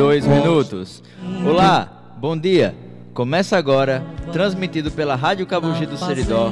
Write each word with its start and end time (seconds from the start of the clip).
2 0.00 0.26
minutos. 0.26 1.02
Olá, 1.46 2.14
bom 2.18 2.34
dia. 2.34 2.74
Começa 3.12 3.58
agora, 3.58 4.02
transmitido 4.32 4.90
pela 4.90 5.14
Rádio 5.14 5.46
Cabugi 5.46 5.84
do 5.84 5.98
Seridó, 5.98 6.50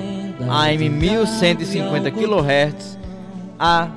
AM 0.50 0.90
1150 0.90 2.10
kHz, 2.10 2.98
a 3.58 3.88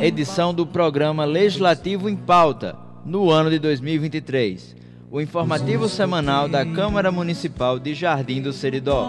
edição 0.00 0.54
do 0.54 0.64
programa 0.64 1.24
Legislativo 1.24 2.08
em 2.08 2.14
Pauta, 2.14 2.76
no 3.04 3.32
ano 3.32 3.50
de 3.50 3.58
2023. 3.58 4.76
O 5.10 5.20
informativo 5.20 5.88
semanal 5.88 6.48
da 6.48 6.64
Câmara 6.64 7.10
Municipal 7.10 7.80
de 7.80 7.94
Jardim 7.94 8.40
do 8.40 8.52
Seridó, 8.52 9.08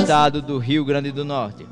estado 0.00 0.40
do 0.40 0.56
Rio 0.56 0.84
Grande 0.84 1.10
do 1.10 1.24
Norte. 1.24 1.66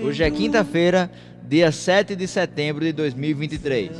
Hoje 0.00 0.22
é 0.22 0.30
quinta-feira, 0.30 1.10
dia 1.42 1.72
7 1.72 2.14
de 2.14 2.28
setembro 2.28 2.84
de 2.84 2.92
2023. 2.92 3.90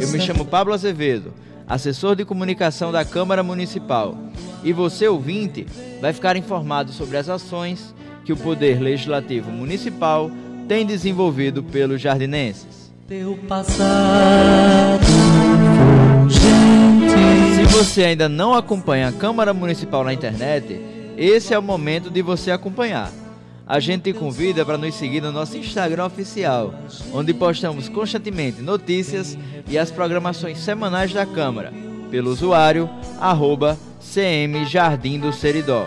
Eu 0.00 0.08
me 0.08 0.18
chamo 0.18 0.46
Pablo 0.46 0.72
Azevedo, 0.72 1.34
assessor 1.70 2.16
de 2.16 2.24
comunicação 2.24 2.90
da 2.90 3.04
Câmara 3.04 3.44
Municipal. 3.44 4.18
E 4.64 4.72
você, 4.72 5.06
ouvinte, 5.06 5.64
vai 6.00 6.12
ficar 6.12 6.36
informado 6.36 6.92
sobre 6.92 7.16
as 7.16 7.28
ações 7.28 7.94
que 8.24 8.32
o 8.32 8.36
Poder 8.36 8.80
Legislativo 8.80 9.52
Municipal 9.52 10.28
tem 10.66 10.84
desenvolvido 10.84 11.62
pelos 11.62 12.00
jardinenses. 12.00 12.92
Teu 13.06 13.38
passado 13.48 15.00
fulgente. 16.20 17.54
Se 17.54 17.62
você 17.76 18.04
ainda 18.04 18.28
não 18.28 18.52
acompanha 18.52 19.08
a 19.08 19.12
Câmara 19.12 19.54
Municipal 19.54 20.02
na 20.02 20.12
internet, 20.12 20.80
esse 21.16 21.54
é 21.54 21.58
o 21.58 21.62
momento 21.62 22.10
de 22.10 22.20
você 22.20 22.50
acompanhar. 22.50 23.12
A 23.70 23.78
gente 23.78 24.12
te 24.12 24.12
convida 24.12 24.66
para 24.66 24.76
nos 24.76 24.96
seguir 24.96 25.22
no 25.22 25.30
nosso 25.30 25.56
Instagram 25.56 26.06
oficial, 26.06 26.74
onde 27.14 27.32
postamos 27.32 27.88
constantemente 27.88 28.60
notícias 28.60 29.38
e 29.68 29.78
as 29.78 29.92
programações 29.92 30.58
semanais 30.58 31.12
da 31.12 31.24
Câmara, 31.24 31.72
pelo 32.10 32.32
usuário 32.32 32.90
arroba 33.20 33.78
CM 34.00 34.64
Jardim 34.64 35.20
do 35.20 35.32
Seridó. 35.32 35.86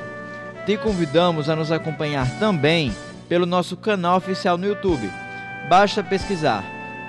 Te 0.66 0.78
convidamos 0.78 1.50
a 1.50 1.58
nos 1.58 1.74
acompanhar 1.74 2.40
também 2.40 2.90
pelo 3.28 3.46
nosso 3.46 3.76
canal 3.76 4.16
oficial 4.16 4.58
no 4.58 4.66
YouTube. 4.66 5.12
Basta 5.68 6.02
pesquisar 6.02 6.64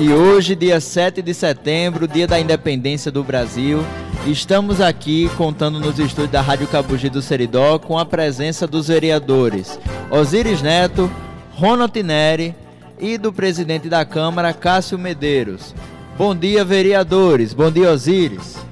E 0.00 0.12
hoje, 0.12 0.56
dia 0.56 0.80
7 0.80 1.22
de 1.22 1.32
setembro, 1.32 2.08
dia 2.08 2.26
da 2.26 2.40
independência 2.40 3.12
do 3.12 3.22
Brasil, 3.22 3.84
estamos 4.26 4.80
aqui 4.80 5.30
contando 5.36 5.78
nos 5.78 5.98
estúdios 6.00 6.32
da 6.32 6.40
Rádio 6.40 6.66
Cabugi 6.66 7.08
do 7.08 7.22
Seridó 7.22 7.78
com 7.78 7.96
a 7.96 8.04
presença 8.04 8.66
dos 8.66 8.88
vereadores 8.88 9.78
Osíris 10.10 10.60
Neto, 10.60 11.08
Ronald 11.52 12.02
Neri 12.02 12.56
e 12.98 13.16
do 13.16 13.32
presidente 13.32 13.88
da 13.88 14.04
Câmara, 14.04 14.52
Cássio 14.52 14.98
Medeiros. 14.98 15.74
Bom 16.18 16.34
dia, 16.34 16.64
vereadores. 16.64 17.52
Bom 17.52 17.70
dia, 17.70 17.90
Osíris. 17.90 18.63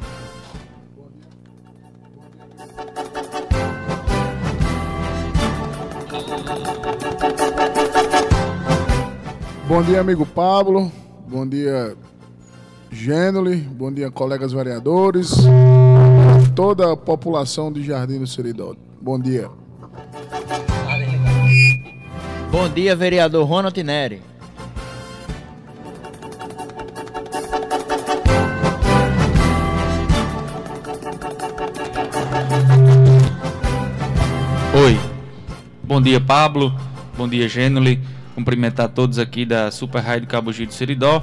Bom 9.73 9.83
dia, 9.83 10.03
amigo 10.03 10.27
Pablo. 10.27 10.93
Bom 11.27 11.49
dia, 11.49 11.97
Gênoli. 12.91 13.57
Bom 13.57 13.91
dia, 13.91 14.11
colegas 14.11 14.53
vereadores. 14.53 15.35
Toda 16.55 16.93
a 16.93 16.95
população 16.95 17.73
de 17.73 17.83
Jardim 17.83 18.19
do 18.19 18.27
Seridó. 18.27 18.77
Bom 19.01 19.19
dia. 19.19 19.49
Bom 22.51 22.69
dia, 22.69 22.95
vereador 22.95 23.47
Ronald 23.47 23.83
Neri. 23.83 24.21
Oi, 34.85 35.01
bom 35.83 35.99
dia 35.99 36.21
Pablo, 36.21 36.75
bom 37.17 37.27
dia 37.27 37.49
Gênoli, 37.49 37.99
cumprimentar 38.35 38.89
todos 38.89 39.19
aqui 39.19 39.45
da 39.45 39.71
Super 39.71 40.01
Rádio 40.01 40.29
Cabo 40.29 40.53
Giro 40.53 40.69
do 40.69 40.75
Seridó. 40.75 41.23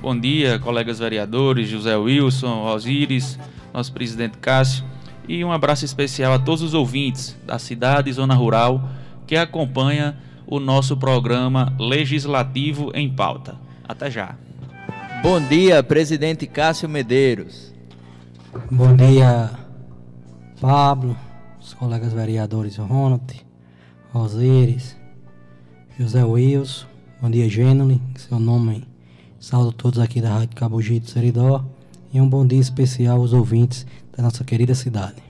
Bom 0.00 0.18
dia, 0.18 0.58
colegas 0.58 0.98
vereadores, 0.98 1.68
José 1.68 1.96
Wilson, 1.96 2.64
Osíris, 2.64 3.38
nosso 3.72 3.92
presidente 3.92 4.38
Cássio, 4.38 4.84
e 5.28 5.44
um 5.44 5.50
abraço 5.50 5.84
especial 5.84 6.32
a 6.34 6.38
todos 6.38 6.62
os 6.62 6.74
ouvintes 6.74 7.36
da 7.44 7.58
cidade 7.58 8.10
e 8.10 8.12
zona 8.12 8.34
rural 8.34 8.88
que 9.26 9.36
acompanha 9.36 10.16
o 10.46 10.60
nosso 10.60 10.96
programa 10.96 11.74
Legislativo 11.78 12.92
em 12.94 13.10
Pauta. 13.10 13.56
Até 13.88 14.10
já. 14.10 14.36
Bom 15.22 15.40
dia, 15.40 15.82
presidente 15.82 16.46
Cássio 16.46 16.88
Medeiros. 16.88 17.74
Bom 18.70 18.94
dia, 18.94 19.50
Pablo, 20.60 21.16
os 21.60 21.74
colegas 21.74 22.12
vereadores 22.12 22.76
Ronald, 22.76 23.44
Osíris, 24.14 24.96
José 25.98 26.22
Wilson, 26.22 26.86
bom 27.22 27.30
dia, 27.30 27.48
Gênoli, 27.48 27.98
seu 28.16 28.38
nome, 28.38 28.86
saúdo 29.40 29.72
todos 29.72 29.98
aqui 29.98 30.20
da 30.20 30.28
Rádio 30.28 30.54
Cabugi 30.54 31.00
do 31.00 31.08
Seridó 31.08 31.64
e 32.12 32.20
um 32.20 32.28
bom 32.28 32.46
dia 32.46 32.60
especial 32.60 33.18
aos 33.18 33.32
ouvintes 33.32 33.86
da 34.14 34.22
nossa 34.22 34.44
querida 34.44 34.74
cidade. 34.74 35.22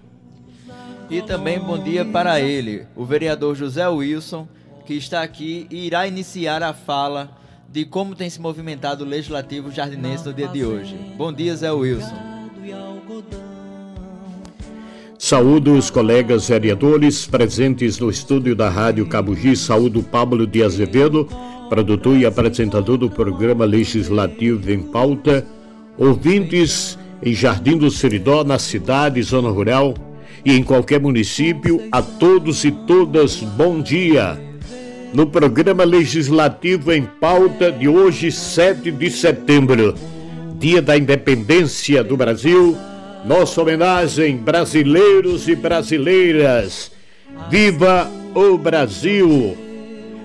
E 1.08 1.22
também 1.22 1.60
bom 1.60 1.80
dia 1.80 2.04
para 2.04 2.40
ele, 2.40 2.84
o 2.96 3.04
vereador 3.04 3.54
José 3.54 3.86
Wilson, 3.86 4.48
que 4.84 4.94
está 4.94 5.22
aqui 5.22 5.68
e 5.70 5.86
irá 5.86 6.08
iniciar 6.08 6.64
a 6.64 6.74
fala 6.74 7.30
de 7.70 7.84
como 7.84 8.16
tem 8.16 8.28
se 8.28 8.40
movimentado 8.40 9.04
o 9.04 9.06
Legislativo 9.06 9.70
Jardinense 9.70 10.24
no 10.24 10.34
dia 10.34 10.48
de 10.48 10.64
hoje. 10.64 10.96
Bom 11.16 11.32
dia, 11.32 11.54
Zé 11.54 11.70
Wilson. 11.70 12.16
Saúdo 15.18 15.72
os 15.72 15.88
colegas 15.88 16.48
vereadores 16.48 17.26
presentes 17.26 17.98
no 17.98 18.10
estúdio 18.10 18.54
da 18.54 18.68
Rádio 18.68 19.06
Cabugi. 19.06 19.56
Saúdo 19.56 20.02
Pablo 20.02 20.46
de 20.46 20.62
Azevedo, 20.62 21.26
produtor 21.70 22.18
e 22.18 22.26
apresentador 22.26 22.98
do 22.98 23.08
programa 23.08 23.64
Legislativo 23.64 24.70
em 24.70 24.78
Pauta. 24.78 25.44
Ouvintes 25.96 26.98
em 27.22 27.32
Jardim 27.32 27.78
do 27.78 27.90
Seridó, 27.90 28.44
na 28.44 28.58
cidade, 28.58 29.22
zona 29.22 29.48
rural 29.48 29.94
e 30.44 30.52
em 30.52 30.62
qualquer 30.62 31.00
município, 31.00 31.88
a 31.90 32.02
todos 32.02 32.62
e 32.64 32.70
todas, 32.70 33.36
bom 33.36 33.80
dia. 33.80 34.38
No 35.14 35.26
programa 35.26 35.82
Legislativo 35.82 36.92
em 36.92 37.08
Pauta 37.18 37.72
de 37.72 37.88
hoje, 37.88 38.30
7 38.30 38.90
de 38.90 39.10
setembro, 39.10 39.94
dia 40.58 40.82
da 40.82 40.96
independência 40.96 42.04
do 42.04 42.18
Brasil 42.18 42.76
nossa 43.26 43.60
homenagem, 43.60 44.36
brasileiros 44.36 45.48
e 45.48 45.56
brasileiras. 45.56 46.92
Viva 47.50 48.08
o 48.32 48.56
Brasil! 48.56 49.56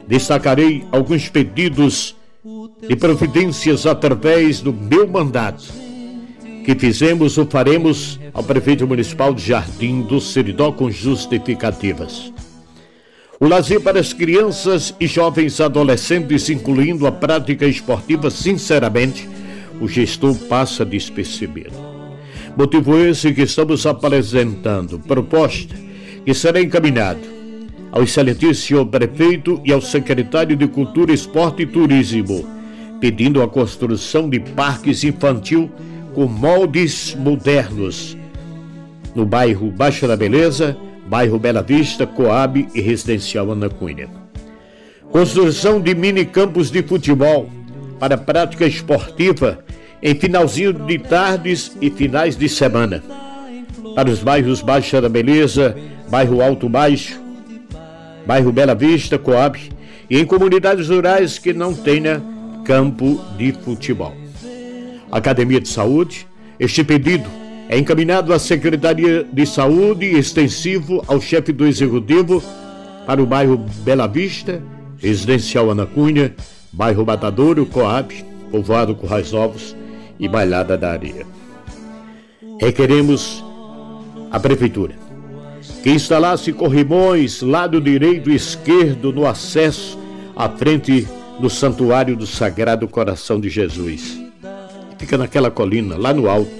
Destacarei 0.07 0.83
alguns 0.91 1.27
pedidos 1.27 2.15
de 2.87 2.95
providências 2.95 3.85
através 3.85 4.61
do 4.61 4.71
meu 4.71 5.07
mandato 5.07 5.63
que 6.63 6.75
fizemos 6.75 7.37
ou 7.39 7.47
faremos 7.47 8.19
ao 8.33 8.43
prefeito 8.43 8.85
municipal 8.85 9.33
de 9.33 9.47
Jardim 9.47 10.01
do 10.01 10.21
Seridó 10.21 10.71
com 10.71 10.91
justificativas. 10.91 12.31
O 13.39 13.47
lazer 13.47 13.81
para 13.81 13.99
as 13.99 14.13
crianças 14.13 14.93
e 14.99 15.07
jovens 15.07 15.59
adolescentes, 15.59 16.49
incluindo 16.49 17.07
a 17.07 17.11
prática 17.11 17.65
esportiva, 17.65 18.29
sinceramente, 18.29 19.27
o 19.79 19.87
gestor 19.87 20.35
passa 20.47 20.85
despercebido. 20.85 21.90
Motivo 22.55 22.97
esse 22.97 23.33
que 23.33 23.43
estamos 23.43 23.85
apresentando, 23.85 24.99
proposta 24.99 25.73
que 26.25 26.33
será 26.33 26.61
encaminhado 26.61 27.21
ao 27.91 28.03
excelentíssimo 28.03 28.85
prefeito 28.85 29.61
e 29.65 29.71
ao 29.71 29.81
secretário 29.81 30.55
de 30.55 30.67
Cultura, 30.67 31.13
Esporte 31.13 31.63
e 31.63 31.65
Turismo, 31.65 32.45
pedindo 32.99 33.41
a 33.41 33.47
construção 33.47 34.29
de 34.29 34.39
parques 34.39 35.03
infantil 35.03 35.71
com 36.13 36.25
moldes 36.25 37.15
modernos 37.15 38.17
no 39.15 39.25
bairro 39.25 39.71
Baixa 39.71 40.07
da 40.07 40.15
Beleza, 40.15 40.77
bairro 41.07 41.39
Bela 41.39 41.61
Vista, 41.61 42.05
Coab 42.05 42.67
e 42.73 42.81
Residencial 42.81 43.51
Ana 43.51 43.69
Cunha. 43.69 44.09
Construção 45.09 45.81
de 45.81 45.93
mini 45.93 46.25
campos 46.25 46.71
de 46.71 46.81
futebol 46.83 47.49
para 47.99 48.17
prática 48.17 48.65
esportiva 48.65 49.63
em 50.01 50.15
finalzinho 50.15 50.73
de 50.73 50.97
tardes 50.97 51.77
e 51.79 51.89
finais 51.89 52.35
de 52.35 52.49
semana. 52.49 53.03
Para 53.95 54.09
os 54.09 54.23
bairros 54.23 54.61
Baixa 54.61 55.01
da 55.01 55.09
Beleza, 55.09 55.75
bairro 56.09 56.41
Alto 56.41 56.67
Baixo, 56.67 57.19
bairro 58.25 58.51
Bela 58.51 58.73
Vista, 58.73 59.17
Coab 59.19 59.59
e 60.09 60.17
em 60.17 60.25
comunidades 60.25 60.89
rurais 60.89 61.37
que 61.37 61.53
não 61.53 61.73
tenha 61.73 62.21
campo 62.65 63.23
de 63.37 63.51
futebol. 63.51 64.15
Academia 65.11 65.59
de 65.59 65.67
Saúde, 65.67 66.25
este 66.59 66.83
pedido 66.83 67.29
é 67.69 67.77
encaminhado 67.77 68.33
à 68.33 68.39
Secretaria 68.39 69.25
de 69.31 69.45
Saúde 69.45 70.05
extensivo 70.05 71.03
ao 71.07 71.21
chefe 71.21 71.51
do 71.51 71.65
Executivo 71.67 72.41
para 73.05 73.21
o 73.21 73.25
bairro 73.25 73.57
Bela 73.57 74.07
Vista, 74.07 74.61
Residencial 74.97 75.69
Ana 75.69 75.85
Cunha, 75.85 76.33
bairro 76.71 77.05
Matadouro, 77.05 77.65
Coab, 77.65 78.13
povoado 78.51 78.95
Currais 78.95 79.31
Novos, 79.31 79.75
e 80.21 80.27
Bailada 80.27 80.77
da 80.77 80.91
Areia. 80.91 81.25
Requeremos 82.59 83.43
a 84.29 84.39
Prefeitura 84.39 84.93
que 85.83 85.89
instalasse 85.89 86.53
corrimões 86.53 87.41
lado 87.41 87.81
direito 87.81 88.29
e 88.29 88.35
esquerdo 88.35 89.11
no 89.11 89.25
acesso 89.27 89.99
à 90.35 90.47
frente 90.47 91.07
do 91.39 91.49
Santuário 91.49 92.15
do 92.15 92.27
Sagrado 92.27 92.87
Coração 92.87 93.39
de 93.39 93.49
Jesus. 93.49 94.21
Fica 94.99 95.17
naquela 95.17 95.49
colina, 95.49 95.97
lá 95.97 96.13
no 96.13 96.29
alto. 96.29 96.51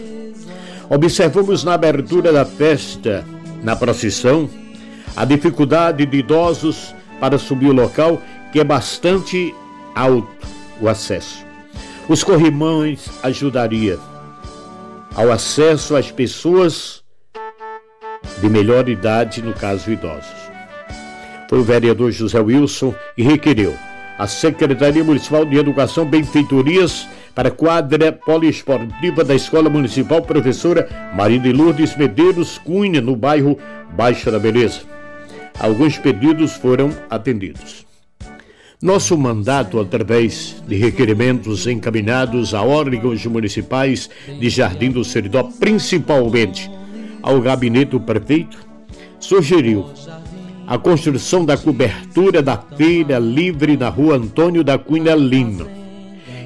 Observamos 0.90 1.64
na 1.64 1.76
abertura 1.76 2.34
da 2.34 2.44
festa, 2.44 3.24
na 3.64 3.76
procissão, 3.76 4.50
a 5.16 5.24
dificuldade 5.24 6.06
de 6.06 6.18
idosos 6.18 6.96
para 7.20 7.38
subir 7.38 7.68
o 7.68 7.74
local, 7.74 8.20
que 8.52 8.60
é 8.60 8.64
bastante 8.64 9.54
alto 9.94 10.48
o 10.82 10.90
acesso. 10.90 11.51
Os 12.10 12.24
corrimões 12.24 13.10
ajudaria 13.24 13.98
ao 15.16 15.32
acesso 15.32 15.96
às 15.96 16.12
pessoas 16.12 17.04
de 18.40 18.50
melhor 18.50 18.90
idade, 18.90 19.42
no 19.42 19.54
caso 19.54 19.92
idosos. 19.92 20.52
Foi 21.50 21.60
o 21.60 21.64
vereador 21.64 22.12
José 22.12 22.40
Wilson 22.40 22.96
e 23.18 23.24
requeriu 23.24 23.74
a 24.18 24.28
Secretaria 24.28 25.04
Municipal 25.04 25.46
de 25.46 25.58
Educação 25.58 26.06
benfeitorias 26.06 27.08
para 27.34 27.50
a 27.50 27.52
quadra 27.52 28.12
poliesportiva 28.12 29.24
da 29.24 29.34
Escola 29.34 29.70
Municipal 29.70 30.22
Professora 30.22 30.88
Maria 31.16 31.40
de 31.40 31.52
Lourdes 31.52 31.96
Medeiros 31.96 32.58
Cunha, 32.58 33.02
no 33.02 33.16
bairro 33.16 33.58
Baixa 33.94 34.32
da 34.32 34.40
Beleza. 34.40 34.82
Alguns 35.60 35.98
pedidos 35.98 36.54
foram 36.54 36.90
atendidos. 37.10 37.91
Nosso 38.82 39.16
mandato, 39.16 39.80
através 39.80 40.56
de 40.68 40.76
requerimentos 40.76 41.68
encaminhados 41.68 42.52
a 42.56 42.64
órgãos 42.64 43.24
municipais 43.28 44.10
de 44.40 44.50
Jardim 44.50 44.90
do 44.90 45.04
Seridó, 45.04 45.44
principalmente 45.60 46.68
ao 47.22 47.40
gabinete 47.40 47.92
do 47.92 48.00
prefeito, 48.00 48.58
sugeriu 49.20 49.86
a 50.66 50.80
construção 50.80 51.46
da 51.46 51.56
cobertura 51.56 52.42
da 52.42 52.58
feira 52.58 53.20
livre 53.20 53.78
na 53.78 53.88
rua 53.88 54.16
Antônio 54.16 54.64
da 54.64 54.80
Cunha 54.80 55.14
Lima 55.14 55.68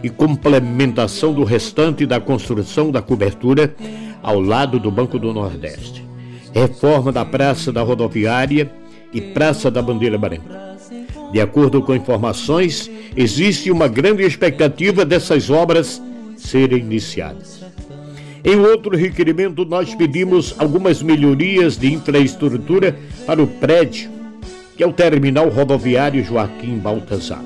e 0.04 0.10
complementação 0.10 1.34
do 1.34 1.46
restante 1.46 2.06
da 2.06 2.20
construção 2.20 2.92
da 2.92 3.02
cobertura 3.02 3.74
ao 4.22 4.42
lado 4.42 4.78
do 4.78 4.92
Banco 4.92 5.18
do 5.18 5.34
Nordeste. 5.34 6.04
Reforma 6.54 7.14
da 7.14 7.24
Praça 7.24 7.72
da 7.72 7.82
Rodoviária 7.82 8.70
e 9.14 9.22
Praça 9.22 9.72
da 9.72 9.82
Bandeira 9.82 10.18
Branca 10.18 10.65
de 11.32 11.42
acordo 11.42 11.82
com 11.82 11.96
informações, 11.96 12.90
existe 13.16 13.72
uma 13.72 13.88
grande 13.88 14.24
expectativa 14.24 15.04
dessas 15.04 15.50
obras 15.50 16.02
serem 16.38 16.80
iniciadas. 16.80 17.64
Em 18.44 18.60
outro 18.60 18.96
requerimento, 18.96 19.66
nós 19.66 19.96
pedimos 19.96 20.54
algumas 20.60 21.02
melhorias 21.02 21.78
de 21.78 21.92
infraestrutura 21.92 22.96
para 23.26 23.42
o 23.42 23.48
prédio, 23.48 24.10
que 24.78 24.84
é 24.84 24.88
o 24.88 24.94
terminal 24.94 25.50
rodoviário 25.50 26.24
Joaquim 26.24 26.78
Baltazar. 26.78 27.44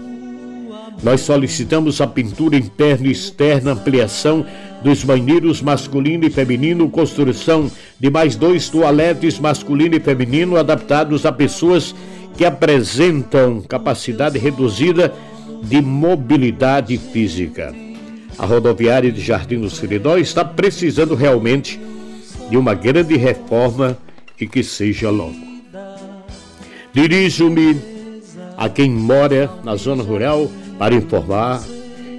Nós 1.02 1.22
solicitamos 1.22 2.02
a 2.02 2.08
pintura 2.08 2.58
interna 2.58 3.08
e 3.08 3.12
externa, 3.12 3.72
ampliação 3.72 4.46
dos 4.84 5.04
banheiros 5.04 5.62
masculino 5.62 6.26
e 6.26 6.30
feminino, 6.30 6.90
construção 6.90 7.72
de 7.98 8.10
mais 8.10 8.36
dois 8.36 8.68
toaletes 8.68 9.40
masculino 9.40 9.96
e 9.96 10.00
feminino 10.02 10.58
adaptados 10.58 11.26
a 11.26 11.32
pessoas 11.32 11.96
que 12.40 12.46
apresentam 12.46 13.60
capacidade 13.60 14.40
reduzida 14.40 15.14
de 15.62 15.82
mobilidade 15.82 16.98
física. 16.98 17.76
A 18.38 18.46
rodoviária 18.46 19.12
de 19.12 19.20
Jardim 19.20 19.60
do 19.60 19.70
Seridó 19.70 20.18
está 20.18 20.46
precisando 20.46 21.16
realmente 21.16 21.78
de 22.50 22.56
uma 22.56 22.74
grande 22.74 23.18
reforma 23.18 23.98
e 24.40 24.48
que 24.48 24.64
seja 24.64 25.10
logo. 25.10 25.36
Dirijo-me 26.94 27.76
a 28.56 28.70
quem 28.70 28.90
mora 28.90 29.52
na 29.62 29.76
zona 29.76 30.02
rural 30.02 30.50
para 30.78 30.96
informar 30.96 31.62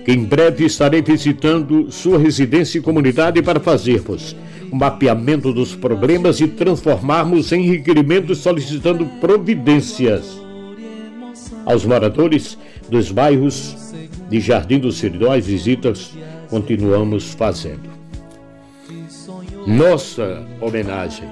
que 0.04 0.12
em 0.12 0.22
breve 0.22 0.66
estarei 0.66 1.00
visitando 1.00 1.90
sua 1.90 2.18
residência 2.18 2.78
e 2.78 2.82
comunidade 2.82 3.40
para 3.40 3.58
fazermos 3.58 4.36
o 4.70 4.76
mapeamento 4.76 5.52
dos 5.52 5.74
problemas 5.74 6.40
e 6.40 6.48
transformarmos 6.48 7.52
em 7.52 7.62
requerimentos 7.62 8.38
solicitando 8.38 9.04
providências 9.20 10.40
aos 11.64 11.84
moradores 11.84 12.56
dos 12.88 13.10
bairros 13.10 13.76
de 14.28 14.40
Jardim 14.40 14.78
do 14.78 14.92
Seridó. 14.92 15.32
As 15.32 15.46
visitas 15.46 16.12
continuamos 16.48 17.32
fazendo. 17.34 17.90
Nossa 19.66 20.46
homenagem. 20.60 21.28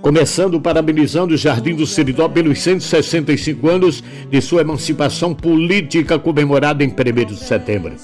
Começando 0.00 0.60
parabenizando 0.60 1.34
o 1.34 1.36
Jardim 1.36 1.74
do 1.74 1.86
Seridó 1.86 2.28
pelos 2.28 2.60
165 2.60 3.68
anos 3.68 4.02
de 4.30 4.40
sua 4.40 4.60
emancipação 4.60 5.34
política 5.34 6.18
comemorada 6.18 6.84
em 6.84 6.88
1 6.88 7.24
de 7.26 7.36
setembro. 7.36 7.94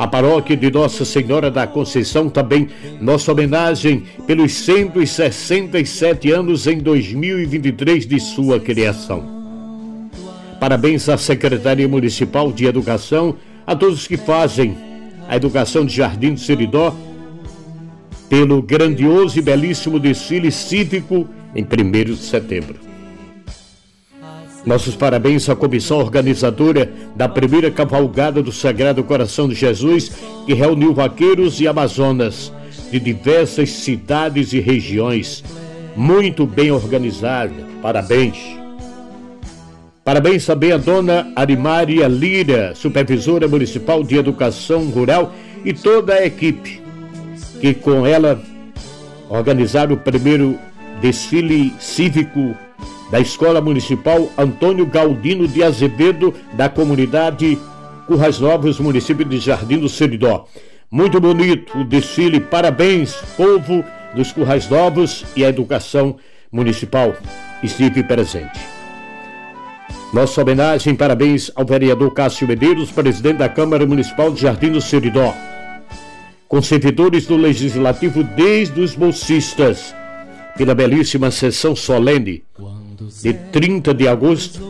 A 0.00 0.06
paróquia 0.06 0.56
de 0.56 0.70
Nossa 0.70 1.04
Senhora 1.04 1.50
da 1.50 1.66
Conceição 1.66 2.30
também 2.30 2.68
nossa 2.98 3.32
homenagem 3.32 4.04
pelos 4.26 4.54
167 4.54 6.32
anos 6.32 6.66
em 6.66 6.78
2023 6.78 8.06
de 8.06 8.18
sua 8.18 8.58
criação. 8.58 9.22
Parabéns 10.58 11.06
à 11.10 11.18
Secretaria 11.18 11.86
Municipal 11.86 12.50
de 12.50 12.64
Educação, 12.64 13.36
a 13.66 13.76
todos 13.76 14.08
que 14.08 14.16
fazem 14.16 14.74
a 15.28 15.36
educação 15.36 15.84
de 15.84 15.94
Jardim 15.96 16.32
do 16.32 16.40
Seridó 16.40 16.96
pelo 18.26 18.62
grandioso 18.62 19.38
e 19.38 19.42
belíssimo 19.42 20.00
desfile 20.00 20.50
cívico 20.50 21.28
em 21.54 21.62
1 21.62 22.04
de 22.04 22.16
setembro. 22.16 22.89
Nossos 24.64 24.94
parabéns 24.94 25.48
à 25.48 25.56
comissão 25.56 25.98
organizadora 25.98 26.92
da 27.16 27.28
primeira 27.28 27.70
cavalgada 27.70 28.42
do 28.42 28.52
Sagrado 28.52 29.02
Coração 29.02 29.48
de 29.48 29.54
Jesus, 29.54 30.12
que 30.44 30.52
reuniu 30.52 30.92
vaqueiros 30.92 31.60
e 31.60 31.66
amazonas 31.66 32.52
de 32.90 33.00
diversas 33.00 33.70
cidades 33.70 34.52
e 34.52 34.60
regiões. 34.60 35.42
Muito 35.96 36.46
bem 36.46 36.70
organizada. 36.70 37.54
Parabéns. 37.80 38.36
Parabéns 40.04 40.44
também 40.44 40.72
à 40.72 40.76
dona 40.76 41.32
Arimária 41.36 42.06
Lira, 42.08 42.74
supervisora 42.74 43.48
municipal 43.48 44.02
de 44.02 44.16
educação 44.16 44.84
rural 44.86 45.32
e 45.64 45.72
toda 45.72 46.14
a 46.14 46.26
equipe 46.26 46.80
que 47.60 47.74
com 47.74 48.06
ela 48.06 48.40
organizaram 49.28 49.94
o 49.94 49.98
primeiro 49.98 50.58
desfile 51.00 51.72
cívico 51.78 52.56
da 53.10 53.20
Escola 53.20 53.60
Municipal 53.60 54.30
Antônio 54.36 54.86
Galdino 54.86 55.48
de 55.48 55.62
Azevedo, 55.62 56.34
da 56.52 56.68
comunidade 56.68 57.58
Currais 58.06 58.38
Novos, 58.38 58.78
município 58.78 59.24
de 59.24 59.38
Jardim 59.38 59.78
do 59.78 59.88
Seridó. 59.88 60.46
Muito 60.90 61.20
bonito 61.20 61.78
o 61.78 61.84
desfile, 61.84 62.40
parabéns, 62.40 63.14
povo 63.36 63.84
dos 64.14 64.32
Currais 64.32 64.68
Novos 64.68 65.24
e 65.36 65.44
a 65.44 65.48
educação 65.48 66.16
municipal 66.50 67.14
estive 67.62 68.02
presente. 68.02 68.58
Nossa 70.12 70.42
homenagem, 70.42 70.94
parabéns 70.94 71.52
ao 71.54 71.64
vereador 71.64 72.12
Cássio 72.12 72.48
Medeiros, 72.48 72.90
presidente 72.90 73.38
da 73.38 73.48
Câmara 73.48 73.86
Municipal 73.86 74.32
de 74.32 74.40
Jardim 74.40 74.72
do 74.72 74.80
Seridó 74.80 75.32
com 76.50 76.60
servidores 76.60 77.26
do 77.26 77.36
Legislativo 77.36 78.24
desde 78.24 78.80
os 78.80 78.96
bolsistas, 78.96 79.94
pela 80.56 80.74
belíssima 80.74 81.30
sessão 81.30 81.76
solene 81.76 82.42
de 83.22 83.32
30 83.32 83.94
de 83.94 84.08
agosto, 84.08 84.60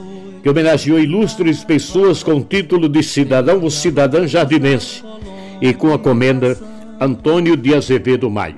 que 0.43 0.49
homenageou 0.49 0.99
ilustres 0.99 1.65
pessoas 1.65 2.23
com 2.23 2.41
título 2.43 2.89
de 2.89 3.03
cidadão 3.03 3.61
ou 3.61 3.71
cidadã 3.71 4.27
jardinense 4.27 5.03
e 5.61 5.73
com 5.75 5.93
a 5.93 5.99
comenda 5.99 6.59
Antônio 7.01 7.57
de 7.57 7.75
Azevedo 7.75 8.31
Maia. 8.31 8.57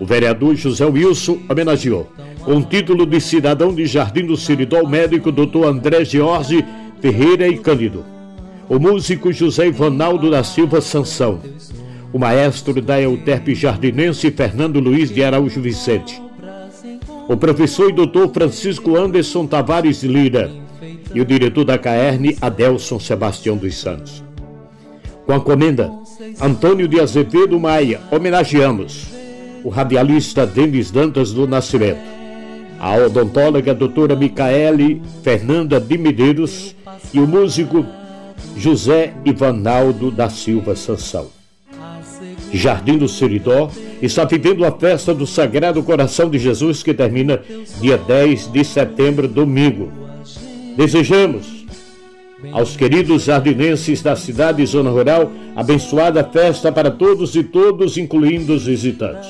O 0.00 0.06
vereador 0.06 0.54
José 0.56 0.84
Wilson 0.84 1.38
homenageou, 1.48 2.10
com 2.42 2.62
título 2.62 3.06
de 3.06 3.20
cidadão 3.20 3.74
de 3.74 3.86
Jardim 3.86 4.26
do 4.26 4.36
Siridó, 4.36 4.82
o 4.82 4.88
médico 4.88 5.30
Dr. 5.30 5.66
André 5.66 6.04
George 6.04 6.64
Ferreira 7.00 7.46
e 7.46 7.58
Cândido. 7.58 8.04
O 8.68 8.78
músico 8.78 9.32
José 9.32 9.66
Ivanaldo 9.66 10.30
da 10.30 10.42
Silva 10.42 10.80
Sansão 10.80 11.40
o 12.12 12.18
maestro 12.18 12.80
da 12.82 13.00
Euterpe 13.00 13.54
Jardinense 13.54 14.30
Fernando 14.30 14.80
Luiz 14.80 15.10
de 15.10 15.22
Araújo 15.22 15.60
Vicente, 15.60 16.20
o 17.30 17.36
professor 17.36 17.88
e 17.90 17.92
doutor 17.92 18.32
Francisco 18.32 18.96
Anderson 18.96 19.46
Tavares 19.46 20.02
Lira 20.02 20.50
e 21.14 21.20
o 21.20 21.24
diretor 21.24 21.64
da 21.64 21.78
CAERN, 21.78 22.36
Adelson 22.40 22.98
Sebastião 22.98 23.56
dos 23.56 23.76
Santos. 23.76 24.24
Com 25.24 25.34
a 25.34 25.40
comenda 25.40 25.92
Antônio 26.40 26.88
de 26.88 26.98
Azevedo 26.98 27.60
Maia, 27.60 28.00
homenageamos 28.10 29.06
o 29.62 29.68
radialista 29.68 30.44
Denis 30.44 30.90
Dantas 30.90 31.32
do 31.32 31.46
Nascimento, 31.46 32.00
a 32.80 32.96
odontóloga 32.96 33.72
doutora 33.72 34.16
Micaele 34.16 35.00
Fernanda 35.22 35.78
de 35.78 35.96
Medeiros 35.96 36.74
e 37.14 37.20
o 37.20 37.28
músico 37.28 37.86
José 38.56 39.14
Ivanaldo 39.24 40.10
da 40.10 40.28
Silva 40.28 40.74
Sansão. 40.74 41.39
Jardim 42.52 42.98
do 42.98 43.08
Seridó, 43.08 43.70
está 44.02 44.24
vivendo 44.24 44.64
a 44.64 44.72
festa 44.72 45.14
do 45.14 45.26
Sagrado 45.26 45.82
Coração 45.82 46.28
de 46.28 46.38
Jesus 46.38 46.82
que 46.82 46.92
termina 46.92 47.40
dia 47.80 47.96
10 47.96 48.52
de 48.52 48.64
setembro, 48.64 49.28
domingo. 49.28 49.92
Desejamos 50.76 51.66
aos 52.52 52.76
queridos 52.76 53.24
jardinenses 53.24 54.02
da 54.02 54.16
cidade 54.16 54.62
e 54.62 54.66
zona 54.66 54.90
rural 54.90 55.30
abençoada 55.54 56.24
festa 56.24 56.72
para 56.72 56.90
todos 56.90 57.36
e 57.36 57.42
todos, 57.42 57.98
incluindo 57.98 58.54
os 58.54 58.64
visitantes. 58.64 59.28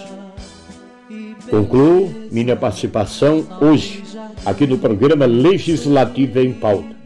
Concluo 1.51 2.15
minha 2.31 2.55
participação 2.55 3.45
hoje 3.61 4.05
aqui 4.47 4.67
no 4.67 4.79
programa 4.79 5.27
Legislativo 5.27 6.39
em 6.39 6.53
Pauta. 6.53 7.01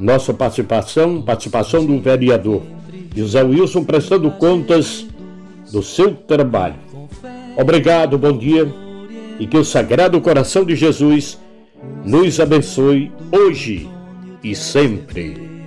Nossa 0.00 0.34
participação, 0.34 1.22
participação 1.22 1.86
do 1.86 2.00
vereador 2.00 2.62
José 3.14 3.42
Wilson 3.44 3.84
prestando 3.84 4.28
contas 4.32 5.06
do 5.74 5.82
seu 5.82 6.14
trabalho. 6.14 6.76
Obrigado, 7.56 8.16
bom 8.16 8.38
dia 8.38 8.72
e 9.40 9.46
que 9.46 9.58
o 9.58 9.64
Sagrado 9.64 10.20
Coração 10.20 10.64
de 10.64 10.76
Jesus 10.76 11.36
nos 12.04 12.38
abençoe 12.38 13.12
hoje 13.32 13.90
e 14.42 14.54
sempre. 14.54 15.64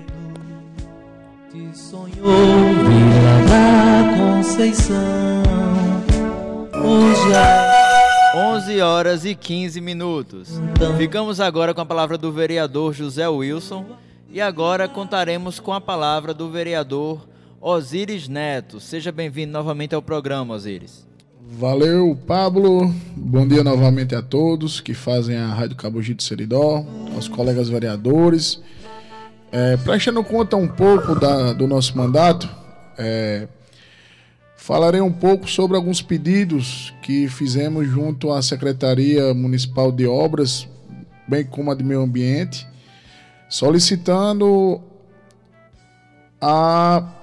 Hoje 6.73 7.33
é 7.33 8.55
11 8.55 8.81
horas 8.81 9.25
e 9.25 9.35
15 9.35 9.81
minutos. 9.81 10.57
Ficamos 10.97 11.41
agora 11.41 11.73
com 11.73 11.81
a 11.81 11.85
palavra 11.85 12.17
do 12.17 12.31
vereador 12.31 12.93
José 12.93 13.27
Wilson 13.27 13.85
e 14.31 14.39
agora 14.39 14.87
contaremos 14.87 15.59
com 15.59 15.73
a 15.73 15.81
palavra 15.81 16.33
do 16.33 16.49
vereador 16.49 17.27
Osíris 17.67 18.29
Neto. 18.29 18.79
Seja 18.79 19.11
bem-vindo 19.11 19.51
novamente 19.51 19.93
ao 19.93 20.01
programa, 20.01 20.53
Osíris. 20.53 21.05
Valeu, 21.51 22.17
Pablo. 22.25 22.89
Bom 23.13 23.45
dia 23.45 23.61
novamente 23.61 24.15
a 24.15 24.21
todos 24.21 24.79
que 24.79 24.93
fazem 24.93 25.35
a 25.35 25.47
Rádio 25.47 25.75
Cabogito 25.75 26.23
Seridó, 26.23 26.85
aos 27.13 27.27
colegas 27.27 27.67
vereadores. 27.67 28.61
É, 29.51 29.75
prestando 29.75 30.23
conta 30.23 30.55
um 30.55 30.65
pouco 30.65 31.13
da, 31.19 31.51
do 31.51 31.67
nosso 31.67 31.97
mandato, 31.97 32.49
é, 32.97 33.49
falarei 34.55 35.01
um 35.01 35.11
pouco 35.11 35.49
sobre 35.49 35.75
alguns 35.75 36.01
pedidos 36.01 36.93
que 37.01 37.27
fizemos 37.27 37.85
junto 37.85 38.31
à 38.31 38.41
Secretaria 38.41 39.33
Municipal 39.33 39.91
de 39.91 40.07
Obras, 40.07 40.69
bem 41.27 41.43
como 41.43 41.69
a 41.69 41.75
de 41.75 41.83
Meio 41.83 41.99
Ambiente, 41.99 42.65
solicitando 43.49 44.81
a 46.39 47.16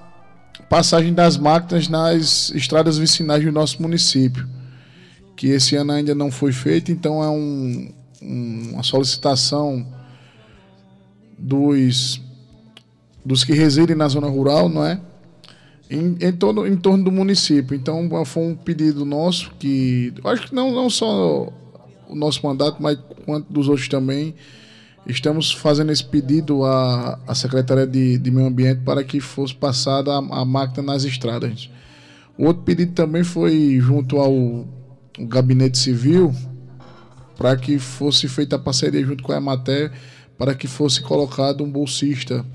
passagem 0.63 1.13
das 1.13 1.37
máquinas 1.37 1.87
nas 1.87 2.49
estradas 2.51 2.97
vicinais 2.97 3.43
do 3.43 3.51
nosso 3.51 3.81
município, 3.81 4.47
que 5.35 5.47
esse 5.47 5.75
ano 5.75 5.91
ainda 5.91 6.15
não 6.15 6.31
foi 6.31 6.51
feito, 6.51 6.91
então 6.91 7.23
é 7.23 7.29
um, 7.29 7.91
um, 8.21 8.69
uma 8.73 8.83
solicitação 8.83 9.85
dos, 11.37 12.21
dos 13.23 13.43
que 13.43 13.53
residem 13.53 13.95
na 13.95 14.07
zona 14.07 14.27
rural, 14.27 14.69
não 14.69 14.85
é? 14.85 14.99
Em, 15.89 16.17
em, 16.19 16.29
em 16.29 16.77
torno 16.77 17.03
do 17.03 17.11
município. 17.11 17.75
Então 17.75 18.09
foi 18.25 18.43
um 18.43 18.55
pedido 18.55 19.05
nosso 19.05 19.51
que, 19.59 20.13
acho 20.23 20.47
que 20.47 20.55
não, 20.55 20.73
não 20.73 20.89
só 20.89 21.53
o 22.07 22.15
nosso 22.15 22.45
mandato, 22.45 22.81
mas 22.81 22.97
quanto 23.25 23.51
dos 23.51 23.67
outros 23.67 23.87
também, 23.87 24.35
Estamos 25.07 25.51
fazendo 25.51 25.91
esse 25.91 26.03
pedido 26.03 26.65
à, 26.65 27.19
à 27.27 27.35
Secretaria 27.35 27.85
de, 27.85 28.17
de 28.17 28.31
Meio 28.31 28.47
Ambiente 28.47 28.81
para 28.81 29.03
que 29.03 29.19
fosse 29.19 29.53
passada 29.53 30.11
a, 30.11 30.17
a 30.17 30.45
máquina 30.45 30.81
nas 30.81 31.03
estradas. 31.03 31.69
O 32.37 32.45
outro 32.45 32.63
pedido 32.63 32.93
também 32.93 33.23
foi 33.23 33.77
junto 33.79 34.17
ao 34.17 34.67
Gabinete 35.19 35.77
Civil 35.77 36.33
para 37.37 37.55
que 37.55 37.77
fosse 37.77 38.27
feita 38.27 38.55
a 38.55 38.59
parceria 38.59 39.05
junto 39.05 39.23
com 39.23 39.31
a 39.31 39.37
Emater 39.37 39.91
para 40.37 40.55
que 40.55 40.67
fosse 40.67 41.01
colocado 41.01 41.63
um 41.63 41.69
bolsista 41.69 42.45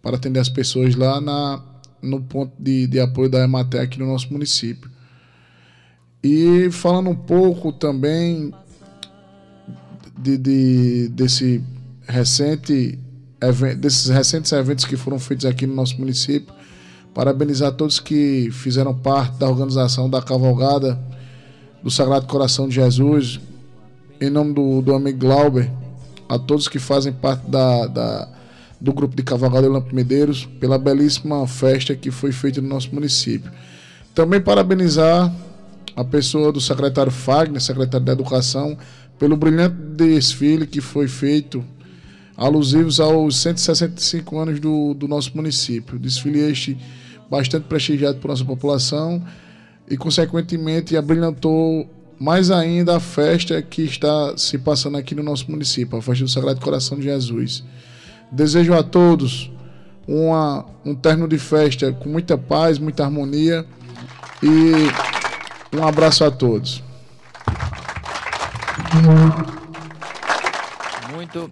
para 0.00 0.16
atender 0.16 0.38
as 0.38 0.48
pessoas 0.48 0.94
lá 0.94 1.20
na, 1.20 1.62
no 2.00 2.22
ponto 2.22 2.52
de, 2.58 2.86
de 2.86 3.00
apoio 3.00 3.28
da 3.28 3.42
Emater 3.42 3.80
aqui 3.80 3.98
no 3.98 4.06
nosso 4.06 4.32
município. 4.32 4.88
E 6.22 6.70
falando 6.70 7.10
um 7.10 7.16
pouco 7.16 7.72
também 7.72 8.52
de, 10.18 10.38
de, 10.38 11.08
desse 11.08 11.62
recente 12.10 12.98
desses 13.78 14.08
recentes 14.08 14.52
eventos 14.52 14.84
que 14.84 14.96
foram 14.96 15.18
feitos 15.18 15.46
aqui 15.46 15.66
no 15.66 15.74
nosso 15.74 15.98
município. 15.98 16.52
Parabenizar 17.14 17.72
todos 17.72 17.98
que 17.98 18.50
fizeram 18.52 18.94
parte 18.94 19.38
da 19.38 19.48
organização 19.48 20.08
da 20.08 20.20
cavalgada 20.20 21.00
do 21.82 21.90
Sagrado 21.90 22.26
Coração 22.26 22.68
de 22.68 22.74
Jesus, 22.74 23.40
em 24.20 24.28
nome 24.28 24.52
do, 24.52 24.82
do 24.82 24.94
amigo 24.94 25.18
Glauber, 25.18 25.70
a 26.28 26.38
todos 26.38 26.68
que 26.68 26.78
fazem 26.78 27.12
parte 27.12 27.48
da, 27.48 27.86
da 27.86 28.28
do 28.80 28.92
grupo 28.92 29.14
de 29.14 29.22
cavalgada 29.22 29.68
Lampo 29.68 29.94
Medeiros, 29.94 30.46
pela 30.58 30.78
belíssima 30.78 31.46
festa 31.46 31.94
que 31.94 32.10
foi 32.10 32.32
feita 32.32 32.62
no 32.62 32.68
nosso 32.68 32.94
município. 32.94 33.50
Também 34.14 34.40
parabenizar 34.40 35.30
a 35.94 36.02
pessoa 36.02 36.50
do 36.50 36.60
secretário 36.60 37.12
Fagner, 37.12 37.60
secretário 37.60 38.06
da 38.06 38.12
Educação, 38.12 38.78
pelo 39.18 39.36
brilhante 39.36 39.76
desfile 39.76 40.66
que 40.66 40.80
foi 40.80 41.06
feito 41.06 41.62
alusivos 42.40 42.98
aos 42.98 43.36
165 43.36 44.38
anos 44.38 44.58
do, 44.58 44.94
do 44.94 45.06
nosso 45.06 45.36
município. 45.36 45.98
Desfile 45.98 46.40
este 46.40 46.74
bastante 47.30 47.64
prestigiado 47.64 48.18
por 48.18 48.28
nossa 48.28 48.46
população 48.46 49.22
e, 49.86 49.94
consequentemente, 49.94 50.96
abrilhantou 50.96 51.86
mais 52.18 52.50
ainda 52.50 52.96
a 52.96 53.00
festa 53.00 53.60
que 53.60 53.82
está 53.82 54.36
se 54.38 54.56
passando 54.56 54.96
aqui 54.96 55.14
no 55.14 55.22
nosso 55.22 55.50
município, 55.50 55.98
a 55.98 56.02
festa 56.02 56.24
do 56.24 56.30
Sagrado 56.30 56.60
Coração 56.62 56.96
de 56.96 57.04
Jesus. 57.04 57.62
Desejo 58.32 58.72
a 58.72 58.82
todos 58.82 59.52
uma, 60.08 60.64
um 60.82 60.94
terno 60.94 61.28
de 61.28 61.38
festa 61.38 61.92
com 61.92 62.08
muita 62.08 62.38
paz, 62.38 62.78
muita 62.78 63.04
harmonia 63.04 63.66
e 64.42 65.76
um 65.76 65.86
abraço 65.86 66.24
a 66.24 66.30
todos. 66.30 66.82
Muito, 71.14 71.50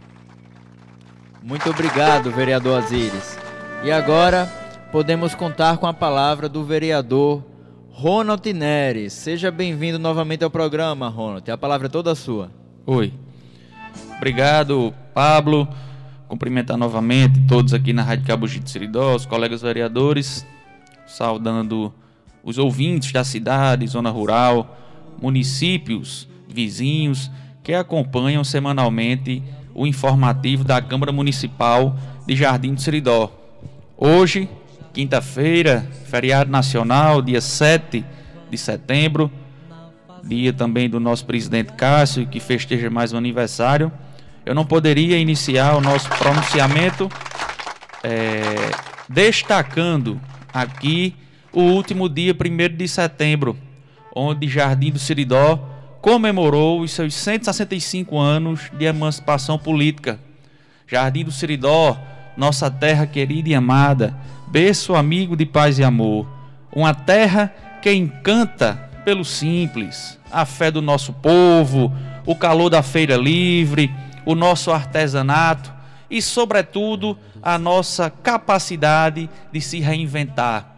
muito 1.43 1.71
obrigado, 1.71 2.31
vereador 2.31 2.79
Azires. 2.79 3.39
E 3.85 3.91
agora 3.91 4.47
podemos 4.91 5.35
contar 5.35 5.79
com 5.79 5.87
a 5.87 5.95
palavra 5.95 6.49
do 6.49 6.65
vereador 6.65 7.45
Ronald 7.91 8.53
Neres. 8.53 9.13
Seja 9.13 9.51
bem-vindo 9.51 9.99
novamente 9.99 10.43
ao 10.45 10.51
programa, 10.51 11.09
Ronald. 11.09 11.49
A 11.51 11.57
palavra 11.59 11.87
é 11.87 11.91
toda 11.91 12.15
sua. 12.15 12.51
Oi. 12.87 13.13
Obrigado, 14.17 14.93
Pablo. 15.15 15.69
Cumprimentar 16.27 16.77
novamente 16.77 17.41
todos 17.47 17.73
aqui 17.73 17.93
na 17.93 18.03
Rádio 18.03 18.27
Cabo 18.27 18.47
de 18.47 18.69
Seridó, 18.69 19.15
os 19.15 19.25
colegas 19.25 19.63
vereadores, 19.63 20.47
saudando 21.07 21.93
os 22.43 22.59
ouvintes 22.59 23.13
da 23.13 23.25
cidade, 23.25 23.87
zona 23.87 24.11
rural, 24.11 24.77
municípios 25.21 26.29
vizinhos 26.49 27.31
que 27.63 27.75
acompanham 27.75 28.43
semanalmente 28.43 29.43
o 29.79 29.87
informativo 29.87 30.65
da 30.65 30.83
Câmara 30.83 31.13
Municipal 31.13 31.97
de 32.27 32.35
Jardim 32.35 32.75
do 32.75 32.81
Seridó. 32.81 33.31
Hoje, 33.97 34.49
quinta-feira, 34.93 35.87
feriado 36.07 36.51
nacional, 36.51 37.23
dia 37.23 37.41
7 37.41 38.05
de 38.51 38.59
setembro, 38.59 39.31
dia 40.25 40.53
também 40.53 40.91
do 40.91 40.99
nosso 40.99 41.25
presidente 41.25 41.73
Cássio, 41.75 42.27
que 42.27 42.41
festeja 42.41 42.91
mais 42.91 43.13
um 43.13 43.19
aniversário. 43.19 43.93
Eu 44.45 44.53
não 44.53 44.67
poderia 44.67 45.17
iniciar 45.17 45.77
o 45.77 45.81
nosso 45.81 46.09
pronunciamento 46.09 47.09
é, 48.03 48.73
destacando 49.09 50.21
aqui 50.53 51.15
o 51.53 51.61
último 51.61 52.09
dia, 52.09 52.35
1 52.35 52.77
de 52.77 52.89
setembro, 52.89 53.57
onde 54.13 54.49
Jardim 54.49 54.91
do 54.91 54.99
Siridó 54.99 55.68
comemorou 56.01 56.81
os 56.81 56.93
seus 56.93 57.15
165 57.15 58.19
anos 58.19 58.71
de 58.73 58.85
emancipação 58.85 59.59
política. 59.59 60.19
Jardim 60.87 61.25
do 61.25 61.33
Siridó, 61.33 61.99
nossa 62.37 62.71
terra 62.71 63.07
querida 63.07 63.49
e 63.49 63.55
amada, 63.55 64.17
berço 64.47 64.95
amigo 64.95 65.37
de 65.37 65.45
paz 65.45 65.79
e 65.79 65.85
amor. 65.85 66.27
Uma 66.73 66.95
terra 66.95 67.53
que 67.83 67.93
encanta 67.93 68.89
pelo 69.05 69.25
simples, 69.25 70.19
a 70.31 70.45
fé 70.45 70.71
do 70.71 70.83
nosso 70.83 71.13
povo, 71.13 71.93
o 72.25 72.37
calor 72.37 72.69
da 72.69 72.83
feira 72.83 73.17
livre, 73.17 73.91
o 74.25 74.35
nosso 74.35 74.71
artesanato 74.71 75.73
e, 76.11 76.21
sobretudo, 76.21 77.19
a 77.43 77.59
nossa 77.59 78.11
capacidade 78.11 79.29
de 79.53 79.61
se 79.61 79.81
reinventar. 79.81 80.77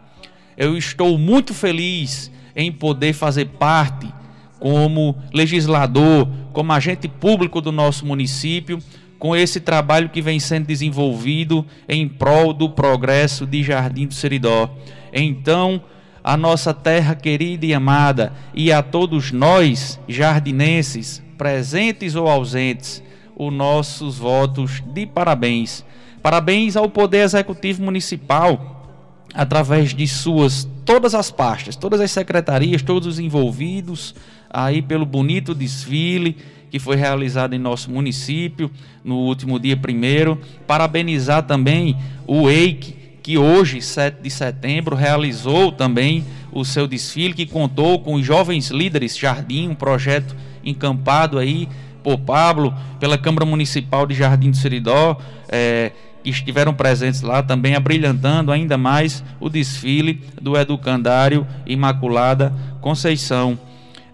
Eu 0.57 0.77
estou 0.77 1.17
muito 1.17 1.53
feliz 1.53 2.31
em 2.55 2.71
poder 2.71 3.13
fazer 3.13 3.45
parte, 3.45 4.13
como 4.61 5.17
legislador, 5.33 6.29
como 6.53 6.71
agente 6.71 7.07
público 7.07 7.59
do 7.59 7.71
nosso 7.71 8.05
município, 8.05 8.77
com 9.17 9.35
esse 9.35 9.59
trabalho 9.59 10.09
que 10.09 10.21
vem 10.21 10.39
sendo 10.39 10.67
desenvolvido 10.67 11.65
em 11.89 12.07
prol 12.07 12.53
do 12.53 12.69
progresso 12.69 13.47
de 13.47 13.63
Jardim 13.63 14.05
do 14.05 14.13
Seridó. 14.13 14.69
Então, 15.11 15.81
a 16.23 16.37
nossa 16.37 16.75
terra 16.75 17.15
querida 17.15 17.65
e 17.65 17.73
amada, 17.73 18.33
e 18.53 18.71
a 18.71 18.83
todos 18.83 19.31
nós, 19.31 19.99
jardinenses, 20.07 21.23
presentes 21.39 22.15
ou 22.15 22.29
ausentes, 22.29 23.01
os 23.35 23.51
nossos 23.51 24.19
votos 24.19 24.83
de 24.93 25.07
parabéns. 25.07 25.83
Parabéns 26.21 26.77
ao 26.77 26.87
Poder 26.87 27.23
Executivo 27.23 27.81
Municipal, 27.81 28.87
através 29.33 29.95
de 29.95 30.07
suas 30.07 30.69
todas 30.85 31.15
as 31.15 31.31
pastas, 31.31 31.75
todas 31.75 31.99
as 31.99 32.11
secretarias, 32.11 32.83
todos 32.83 33.07
os 33.07 33.17
envolvidos 33.17 34.13
aí 34.51 34.81
pelo 34.81 35.05
bonito 35.05 35.55
desfile 35.55 36.37
que 36.71 36.79
foi 36.79 36.95
realizado 36.95 37.53
em 37.53 37.59
nosso 37.59 37.91
município 37.91 38.71
no 39.03 39.17
último 39.17 39.59
dia 39.59 39.75
primeiro. 39.75 40.39
Parabenizar 40.65 41.43
também 41.43 41.97
o 42.25 42.49
EIC, 42.49 42.95
que 43.21 43.37
hoje, 43.37 43.81
7 43.81 44.23
de 44.23 44.29
setembro, 44.29 44.95
realizou 44.95 45.71
também 45.73 46.23
o 46.51 46.63
seu 46.63 46.87
desfile, 46.87 47.33
que 47.33 47.45
contou 47.45 47.99
com 47.99 48.13
os 48.15 48.25
jovens 48.25 48.71
líderes 48.71 49.17
Jardim, 49.17 49.67
um 49.67 49.75
projeto 49.75 50.35
encampado 50.63 51.37
aí 51.37 51.67
por 52.01 52.17
Pablo, 52.17 52.73
pela 52.99 53.17
Câmara 53.17 53.45
Municipal 53.45 54.07
de 54.07 54.15
Jardim 54.15 54.49
do 54.49 54.57
Seridó, 54.57 55.19
é, 55.49 55.91
que 56.23 56.29
estiveram 56.29 56.73
presentes 56.73 57.21
lá, 57.21 57.43
também 57.43 57.75
abrilhantando 57.75 58.51
ainda 58.51 58.77
mais 58.77 59.23
o 59.41 59.49
desfile 59.49 60.21
do 60.41 60.57
Educandário 60.57 61.45
Imaculada 61.65 62.53
Conceição. 62.79 63.59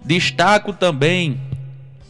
Destaco 0.07 0.71
também 0.71 1.37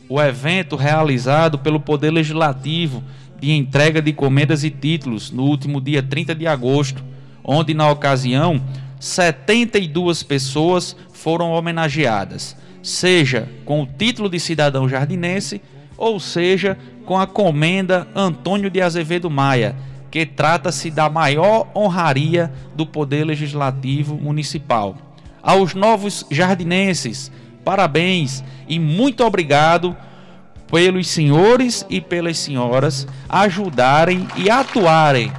o 0.07 0.21
evento 0.21 0.75
realizado 0.75 1.57
pelo 1.57 1.79
Poder 1.79 2.11
Legislativo 2.11 3.03
de 3.39 3.51
entrega 3.51 4.03
de 4.03 4.13
comendas 4.13 4.63
e 4.63 4.69
títulos 4.69 5.31
no 5.31 5.43
último 5.43 5.81
dia 5.81 6.03
30 6.03 6.35
de 6.35 6.45
agosto, 6.45 7.03
onde, 7.43 7.73
na 7.73 7.89
ocasião, 7.89 8.61
72 8.99 10.21
pessoas 10.21 10.95
foram 11.11 11.49
homenageadas, 11.49 12.55
seja 12.83 13.49
com 13.65 13.81
o 13.81 13.87
título 13.87 14.29
de 14.29 14.39
cidadão 14.39 14.87
jardinense, 14.87 15.59
ou 15.97 16.19
seja, 16.19 16.77
com 17.03 17.17
a 17.17 17.25
comenda 17.25 18.07
Antônio 18.13 18.69
de 18.69 18.79
Azevedo 18.79 19.27
Maia, 19.27 19.75
que 20.11 20.23
trata-se 20.23 20.91
da 20.91 21.09
maior 21.09 21.67
honraria 21.75 22.53
do 22.75 22.85
Poder 22.85 23.23
Legislativo 23.23 24.15
Municipal. 24.15 24.95
Aos 25.41 25.73
novos 25.73 26.27
jardinenses, 26.29 27.31
parabéns 27.67 28.45
e 28.65 28.79
muito 28.79 29.25
obrigado 29.25 29.93
pelos 30.71 31.05
senhores 31.09 31.85
e 31.89 31.99
pelas 31.99 32.37
senhoras 32.37 33.05
ajudarem 33.27 34.25
e 34.37 34.49
atuarem 34.49 35.29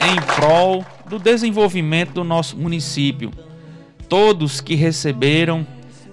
em 0.00 0.20
prol 0.34 0.84
do 1.08 1.20
desenvolvimento 1.20 2.14
do 2.14 2.24
nosso 2.24 2.56
município. 2.56 3.30
Todos 4.08 4.60
que 4.60 4.74
receberam, 4.74 5.64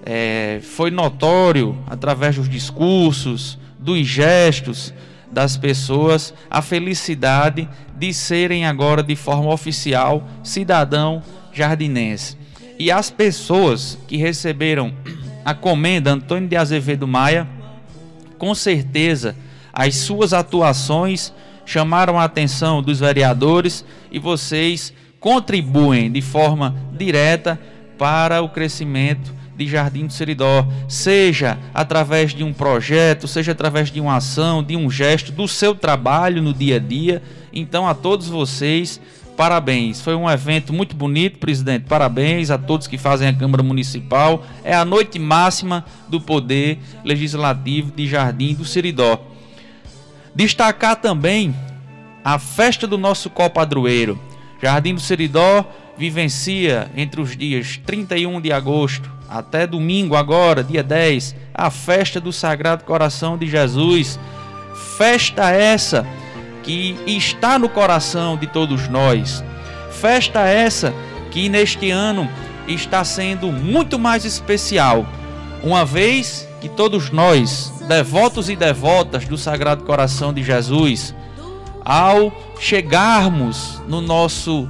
é, 0.05 0.59
foi 0.61 0.91
notório 0.91 1.75
através 1.87 2.35
dos 2.35 2.47
discursos, 2.47 3.57
dos 3.79 4.05
gestos 4.05 4.93
das 5.31 5.57
pessoas, 5.57 6.31
a 6.47 6.61
felicidade 6.61 7.67
de 7.97 8.13
serem 8.13 8.67
agora 8.67 9.01
de 9.01 9.15
forma 9.15 9.51
oficial 9.51 10.23
cidadão 10.43 11.23
jardinense. 11.57 12.37
E 12.79 12.91
as 12.91 13.09
pessoas 13.09 13.97
que 14.07 14.17
receberam 14.17 14.93
a 15.43 15.53
comenda 15.53 16.11
Antônio 16.11 16.47
de 16.47 16.55
Azevedo 16.55 17.07
Maia, 17.07 17.47
com 18.37 18.53
certeza 18.53 19.35
as 19.73 19.95
suas 19.95 20.33
atuações 20.33 21.33
chamaram 21.65 22.19
a 22.19 22.23
atenção 22.23 22.81
dos 22.81 22.99
vereadores 22.99 23.83
e 24.11 24.19
vocês 24.19 24.93
contribuem 25.19 26.11
de 26.11 26.21
forma 26.21 26.75
direta 26.93 27.59
para 27.97 28.41
o 28.41 28.49
crescimento 28.49 29.35
de 29.57 29.67
Jardim 29.67 30.05
do 30.05 30.13
Seridó, 30.13 30.67
seja 30.87 31.57
através 31.73 32.33
de 32.33 32.43
um 32.43 32.53
projeto, 32.53 33.27
seja 33.27 33.53
através 33.53 33.91
de 33.91 33.99
uma 33.99 34.17
ação, 34.17 34.63
de 34.63 34.75
um 34.75 34.89
gesto, 34.89 35.31
do 35.31 35.47
seu 35.47 35.73
trabalho 35.73 36.43
no 36.43 36.53
dia 36.53 36.75
a 36.75 36.79
dia. 36.79 37.23
Então, 37.51 37.87
a 37.87 37.95
todos 37.95 38.27
vocês, 38.27 39.01
Parabéns, 39.37 40.01
foi 40.01 40.15
um 40.15 40.27
evento 40.27 40.73
muito 40.73 40.95
bonito, 40.95 41.37
presidente. 41.37 41.85
Parabéns 41.87 42.49
a 42.49 42.57
todos 42.57 42.87
que 42.87 42.97
fazem 42.97 43.27
a 43.27 43.33
Câmara 43.33 43.61
Municipal. 43.61 44.43
É 44.63 44.73
a 44.73 44.83
noite 44.83 45.19
máxima 45.19 45.85
do 46.09 46.19
Poder 46.19 46.79
Legislativo 47.05 47.91
de 47.95 48.07
Jardim 48.07 48.55
do 48.55 48.65
Seridó. 48.65 49.21
Destacar 50.33 50.95
também 50.95 51.55
a 52.25 52.39
festa 52.39 52.87
do 52.87 52.97
nosso 52.97 53.29
copadroeiro. 53.29 54.19
Jardim 54.59 54.95
do 54.95 55.01
Seridó 55.01 55.71
vivencia 55.95 56.89
entre 56.95 57.21
os 57.21 57.37
dias 57.37 57.79
31 57.85 58.41
de 58.41 58.51
agosto 58.51 59.07
até 59.29 59.67
domingo, 59.67 60.15
agora, 60.15 60.63
dia 60.63 60.81
10, 60.81 61.35
a 61.53 61.69
festa 61.69 62.19
do 62.19 62.33
Sagrado 62.33 62.85
Coração 62.85 63.37
de 63.37 63.45
Jesus. 63.45 64.19
Festa 64.97 65.51
essa 65.51 66.07
que 66.67 66.97
está 67.07 67.57
no 67.57 67.69
coração 67.69 68.35
de 68.35 68.45
todos 68.45 68.89
nós. 68.89 69.41
Festa 69.89 70.41
essa 70.41 70.93
que 71.31 71.47
neste 71.47 71.89
ano 71.89 72.29
está 72.67 73.05
sendo 73.05 73.53
muito 73.53 73.97
mais 73.97 74.25
especial, 74.25 75.07
uma 75.63 75.85
vez 75.85 76.45
que 76.59 76.67
todos 76.67 77.09
nós, 77.09 77.73
devotos 77.87 78.49
e 78.49 78.55
devotas 78.55 79.23
do 79.23 79.37
Sagrado 79.37 79.85
Coração 79.85 80.33
de 80.33 80.43
Jesus, 80.43 81.15
ao 81.85 82.33
chegarmos 82.59 83.81
no 83.87 84.01
nosso 84.01 84.67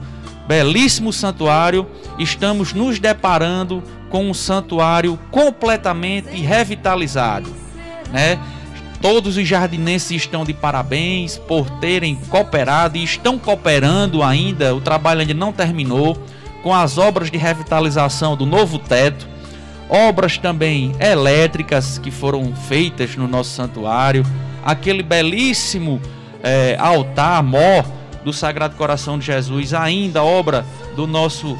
belíssimo 0.48 1.12
santuário, 1.12 1.88
estamos 2.20 2.74
nos 2.74 3.00
deparando 3.00 3.82
com 4.12 4.30
um 4.30 4.36
santuário 4.36 5.18
completamente 5.32 6.30
revitalizado, 6.42 7.52
né? 8.12 8.38
Todos 9.02 9.38
os 9.38 9.48
jardinenses 9.48 10.12
estão 10.12 10.44
de 10.44 10.54
parabéns 10.54 11.38
por 11.38 11.70
terem 11.80 12.16
cooperado 12.16 12.98
e 12.98 13.04
estão 13.04 13.38
cooperando 13.38 14.24
ainda. 14.24 14.76
O 14.76 14.82
trabalho 14.82 15.22
ainda 15.22 15.34
não 15.34 15.54
terminou 15.54 16.18
com 16.64 16.74
as 16.74 16.98
obras 16.98 17.30
de 17.30 17.38
revitalização 17.38 18.36
do 18.36 18.46
novo 18.46 18.80
teto, 18.80 19.28
obras 19.90 20.38
também 20.38 20.94
elétricas 21.00 21.98
que 21.98 22.12
foram 22.12 22.54
feitas 22.56 23.16
no 23.16 23.28
nosso 23.28 23.52
santuário, 23.52 24.26
aquele 24.66 25.04
belíssimo 25.04 26.02
é, 26.44 26.76
altar 26.80 27.42
mor 27.44 27.86
do 28.26 28.34
Sagrado 28.34 28.76
Coração 28.76 29.18
de 29.18 29.26
Jesus, 29.26 29.74
ainda 29.74 30.24
obra 30.24 30.66
do 30.96 31.08
nosso 31.08 31.58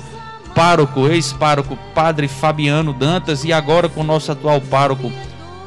pároco, 0.54 1.08
ex-pároco, 1.08 1.78
Padre 1.94 2.28
Fabiano 2.28 2.92
Dantas, 2.92 3.46
e 3.46 3.54
agora 3.54 3.88
com 3.88 4.02
o 4.02 4.04
nosso 4.04 4.32
atual 4.32 4.60
pároco, 4.60 5.12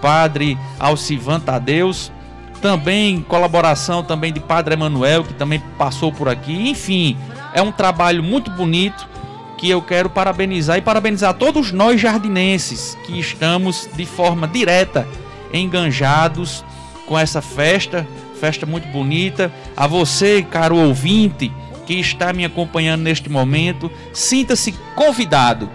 Padre 0.00 0.58
Alcivan 0.78 1.40
Tadeus. 1.40 2.12
Também 2.60 3.22
colaboração 3.22 4.02
também 4.02 4.32
de 4.32 4.40
Padre 4.40 4.74
Emanuel, 4.74 5.24
que 5.24 5.32
também 5.32 5.62
passou 5.78 6.12
por 6.12 6.28
aqui. 6.28 6.68
Enfim, 6.68 7.16
é 7.54 7.62
um 7.62 7.72
trabalho 7.72 8.22
muito 8.22 8.50
bonito 8.50 9.08
que 9.56 9.68
eu 9.68 9.80
quero 9.82 10.08
parabenizar 10.10 10.78
e 10.78 10.82
parabenizar 10.82 11.34
todos 11.34 11.72
nós 11.72 12.00
jardinenses 12.00 12.96
que 13.04 13.18
estamos 13.18 13.88
de 13.94 14.06
forma 14.06 14.46
direta 14.46 15.06
enganjados 15.52 16.64
com 17.06 17.18
essa 17.18 17.42
festa, 17.42 18.06
festa 18.38 18.64
muito 18.64 18.88
bonita. 18.88 19.52
A 19.76 19.86
você, 19.86 20.42
caro 20.42 20.76
ouvinte, 20.76 21.52
que 21.86 21.94
está 21.94 22.32
me 22.32 22.44
acompanhando 22.44 23.02
neste 23.02 23.28
momento, 23.28 23.90
sinta-se 24.12 24.72
convidado 24.94 25.68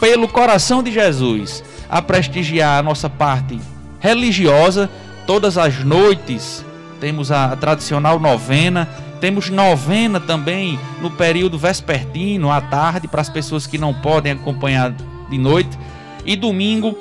pelo 0.00 0.28
coração 0.28 0.82
de 0.82 0.92
Jesus 0.92 1.62
a 1.88 2.02
prestigiar 2.02 2.78
a 2.78 2.82
nossa 2.82 3.08
parte 3.08 3.60
religiosa. 4.00 4.90
Todas 5.26 5.58
as 5.58 5.82
noites 5.84 6.64
temos 7.00 7.30
a 7.30 7.54
tradicional 7.56 8.18
novena, 8.18 8.88
temos 9.20 9.50
novena 9.50 10.20
também 10.20 10.78
no 11.00 11.10
período 11.10 11.58
vespertino, 11.58 12.50
à 12.50 12.60
tarde, 12.60 13.08
para 13.08 13.20
as 13.20 13.28
pessoas 13.28 13.66
que 13.66 13.78
não 13.78 13.92
podem 13.92 14.32
acompanhar 14.32 14.92
de 15.28 15.38
noite. 15.38 15.78
E 16.24 16.36
domingo 16.36 16.96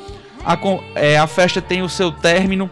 a, 0.46 0.58
é, 0.96 1.18
a 1.18 1.28
festa 1.28 1.62
tem 1.62 1.82
o 1.82 1.90
seu 1.90 2.12
término 2.12 2.70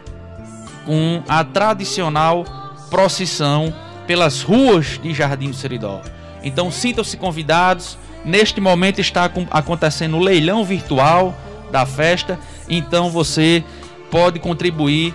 com 0.86 1.22
a 1.28 1.42
tradicional 1.42 2.44
procissão 2.90 3.74
pelas 4.06 4.42
ruas 4.42 5.00
de 5.02 5.12
Jardim 5.12 5.50
do 5.50 5.56
Seridó. 5.56 6.00
Então 6.42 6.70
sintam-se 6.70 7.16
convidados. 7.16 7.98
Neste 8.24 8.60
momento 8.60 9.00
está 9.00 9.30
acontecendo 9.50 10.16
o 10.16 10.20
leilão 10.20 10.64
virtual 10.64 11.34
da 11.74 11.84
festa, 11.84 12.38
então 12.68 13.10
você 13.10 13.64
pode 14.08 14.38
contribuir 14.38 15.12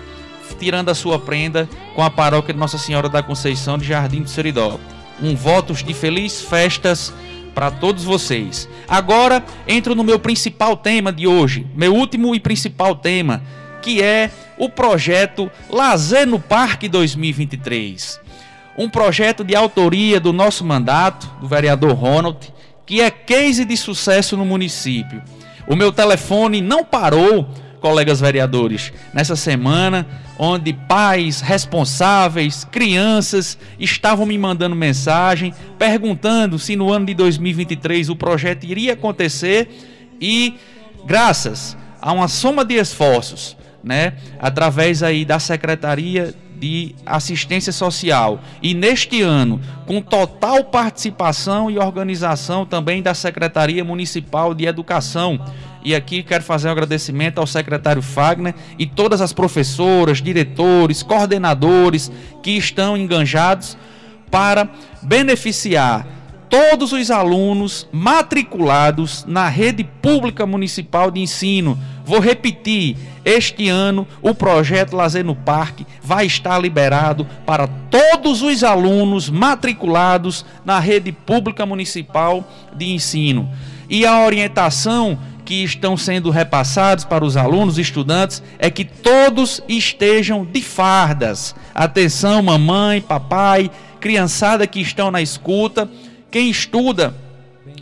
tirando 0.59 0.89
a 0.89 0.95
sua 0.95 1.17
prenda 1.17 1.69
com 1.95 2.03
a 2.03 2.09
paróquia 2.09 2.53
de 2.53 2.59
Nossa 2.59 2.77
Senhora 2.77 3.07
da 3.07 3.23
Conceição 3.23 3.77
de 3.77 3.85
Jardim 3.85 4.23
do 4.23 4.29
Seridó. 4.29 4.77
Um 5.21 5.37
votos 5.37 5.81
de 5.81 5.93
feliz 5.93 6.41
festas 6.41 7.13
para 7.55 7.71
todos 7.71 8.03
vocês. 8.03 8.67
Agora 8.89 9.41
entro 9.65 9.95
no 9.95 10.03
meu 10.03 10.19
principal 10.19 10.75
tema 10.75 11.13
de 11.13 11.25
hoje, 11.25 11.65
meu 11.73 11.95
último 11.95 12.35
e 12.35 12.41
principal 12.41 12.93
tema, 12.93 13.41
que 13.81 14.01
é 14.01 14.29
o 14.57 14.67
projeto 14.67 15.49
Lazer 15.69 16.27
no 16.27 16.39
Parque 16.39 16.89
2023 16.89 18.19
um 18.79 18.89
projeto 18.89 19.43
de 19.43 19.57
autoria 19.57 20.21
do 20.21 20.31
nosso 20.31 20.63
mandato, 20.63 21.29
do 21.41 21.49
vereador 21.49 21.91
Ronald, 21.91 22.37
que 22.85 23.01
é 23.01 23.11
case 23.11 23.65
de 23.65 23.75
sucesso 23.75 24.37
no 24.37 24.45
município. 24.45 25.21
O 25.69 25.75
meu 25.75 25.91
telefone 25.91 26.61
não 26.61 26.83
parou, 26.83 27.47
colegas 27.79 28.19
vereadores, 28.19 28.91
nessa 29.13 29.35
semana, 29.35 30.05
onde 30.37 30.73
pais 30.73 31.41
responsáveis, 31.41 32.65
crianças, 32.65 33.55
estavam 33.79 34.25
me 34.25 34.35
mandando 34.35 34.75
mensagem, 34.75 35.53
perguntando 35.77 36.57
se 36.57 36.75
no 36.75 36.91
ano 36.91 37.05
de 37.05 37.13
2023 37.13 38.09
o 38.09 38.15
projeto 38.15 38.63
iria 38.63 38.93
acontecer 38.93 39.69
e, 40.19 40.55
graças 41.05 41.77
a 42.01 42.11
uma 42.13 42.27
soma 42.27 42.65
de 42.65 42.73
esforços, 42.73 43.55
né, 43.83 44.13
através 44.39 45.03
aí 45.03 45.23
da 45.23 45.37
Secretaria 45.37 46.33
de 46.59 46.93
assistência 47.05 47.71
social 47.71 48.39
e 48.61 48.73
neste 48.73 49.21
ano 49.21 49.59
com 49.85 50.01
total 50.01 50.63
participação 50.63 51.71
e 51.71 51.79
organização 51.79 52.65
também 52.65 53.01
da 53.01 53.13
Secretaria 53.13 53.83
Municipal 53.83 54.53
de 54.53 54.65
Educação. 54.65 55.39
E 55.83 55.95
aqui 55.95 56.21
quero 56.21 56.43
fazer 56.43 56.67
um 56.67 56.71
agradecimento 56.71 57.39
ao 57.39 57.47
secretário 57.47 58.01
Fagner 58.01 58.53
e 58.77 58.85
todas 58.85 59.21
as 59.21 59.31
professoras, 59.31 60.21
diretores, 60.21 61.01
coordenadores 61.01 62.11
que 62.43 62.51
estão 62.51 62.97
enganjados 62.97 63.77
para 64.29 64.69
beneficiar 65.01 66.05
todos 66.49 66.91
os 66.91 67.11
alunos 67.11 67.87
matriculados 67.91 69.23
na 69.27 69.47
rede 69.47 69.83
pública 69.83 70.45
municipal 70.45 71.11
de 71.11 71.21
ensino. 71.21 71.79
Vou 72.03 72.19
repetir: 72.19 72.97
este 73.29 73.69
ano 73.69 74.07
o 74.21 74.33
projeto 74.33 74.95
Lazer 74.95 75.23
no 75.23 75.35
Parque 75.35 75.85
vai 76.01 76.25
estar 76.25 76.57
liberado 76.59 77.27
para 77.45 77.67
todos 77.67 78.41
os 78.41 78.63
alunos 78.63 79.29
matriculados 79.29 80.45
na 80.65 80.79
rede 80.79 81.11
pública 81.11 81.65
municipal 81.65 82.47
de 82.75 82.91
ensino. 82.91 83.49
E 83.89 84.05
a 84.05 84.23
orientação 84.25 85.17
que 85.45 85.63
estão 85.63 85.97
sendo 85.97 86.29
repassados 86.29 87.05
para 87.05 87.25
os 87.25 87.35
alunos, 87.35 87.79
estudantes, 87.79 88.43
é 88.59 88.69
que 88.69 88.85
todos 88.85 89.63
estejam 89.67 90.45
de 90.45 90.61
fardas. 90.61 91.55
Atenção, 91.73 92.41
mamãe, 92.43 93.01
papai, 93.01 93.71
criançada 93.99 94.67
que 94.67 94.79
estão 94.79 95.09
na 95.09 95.21
escuta 95.21 95.89
quem 96.31 96.49
estuda 96.49 97.15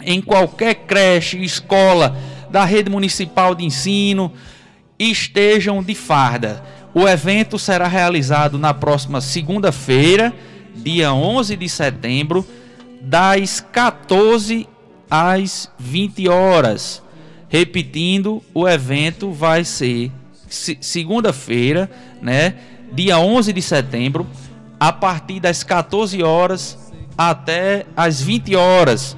em 0.01 0.21
qualquer 0.21 0.75
creche, 0.75 1.43
escola 1.43 2.15
da 2.49 2.63
rede 2.63 2.89
municipal 2.89 3.53
de 3.53 3.65
ensino, 3.65 4.31
estejam 4.99 5.83
de 5.83 5.93
farda. 5.93 6.63
O 6.93 7.07
evento 7.07 7.59
será 7.59 7.87
realizado 7.87 8.57
na 8.57 8.73
próxima 8.73 9.21
segunda-feira, 9.21 10.33
dia 10.75 11.13
11 11.13 11.55
de 11.55 11.69
setembro, 11.69 12.45
das 13.01 13.59
14 13.59 14.67
às 15.09 15.71
20 15.77 16.27
horas. 16.27 17.03
Repetindo, 17.49 18.41
o 18.53 18.67
evento 18.67 19.31
vai 19.31 19.63
ser 19.63 20.11
segunda-feira, 20.47 21.89
né, 22.21 22.55
dia 22.91 23.19
11 23.19 23.53
de 23.53 23.61
setembro, 23.61 24.27
a 24.79 24.91
partir 24.91 25.39
das 25.39 25.63
14 25.63 26.21
horas 26.23 26.77
até 27.17 27.85
as 27.95 28.21
20 28.21 28.55
horas. 28.55 29.17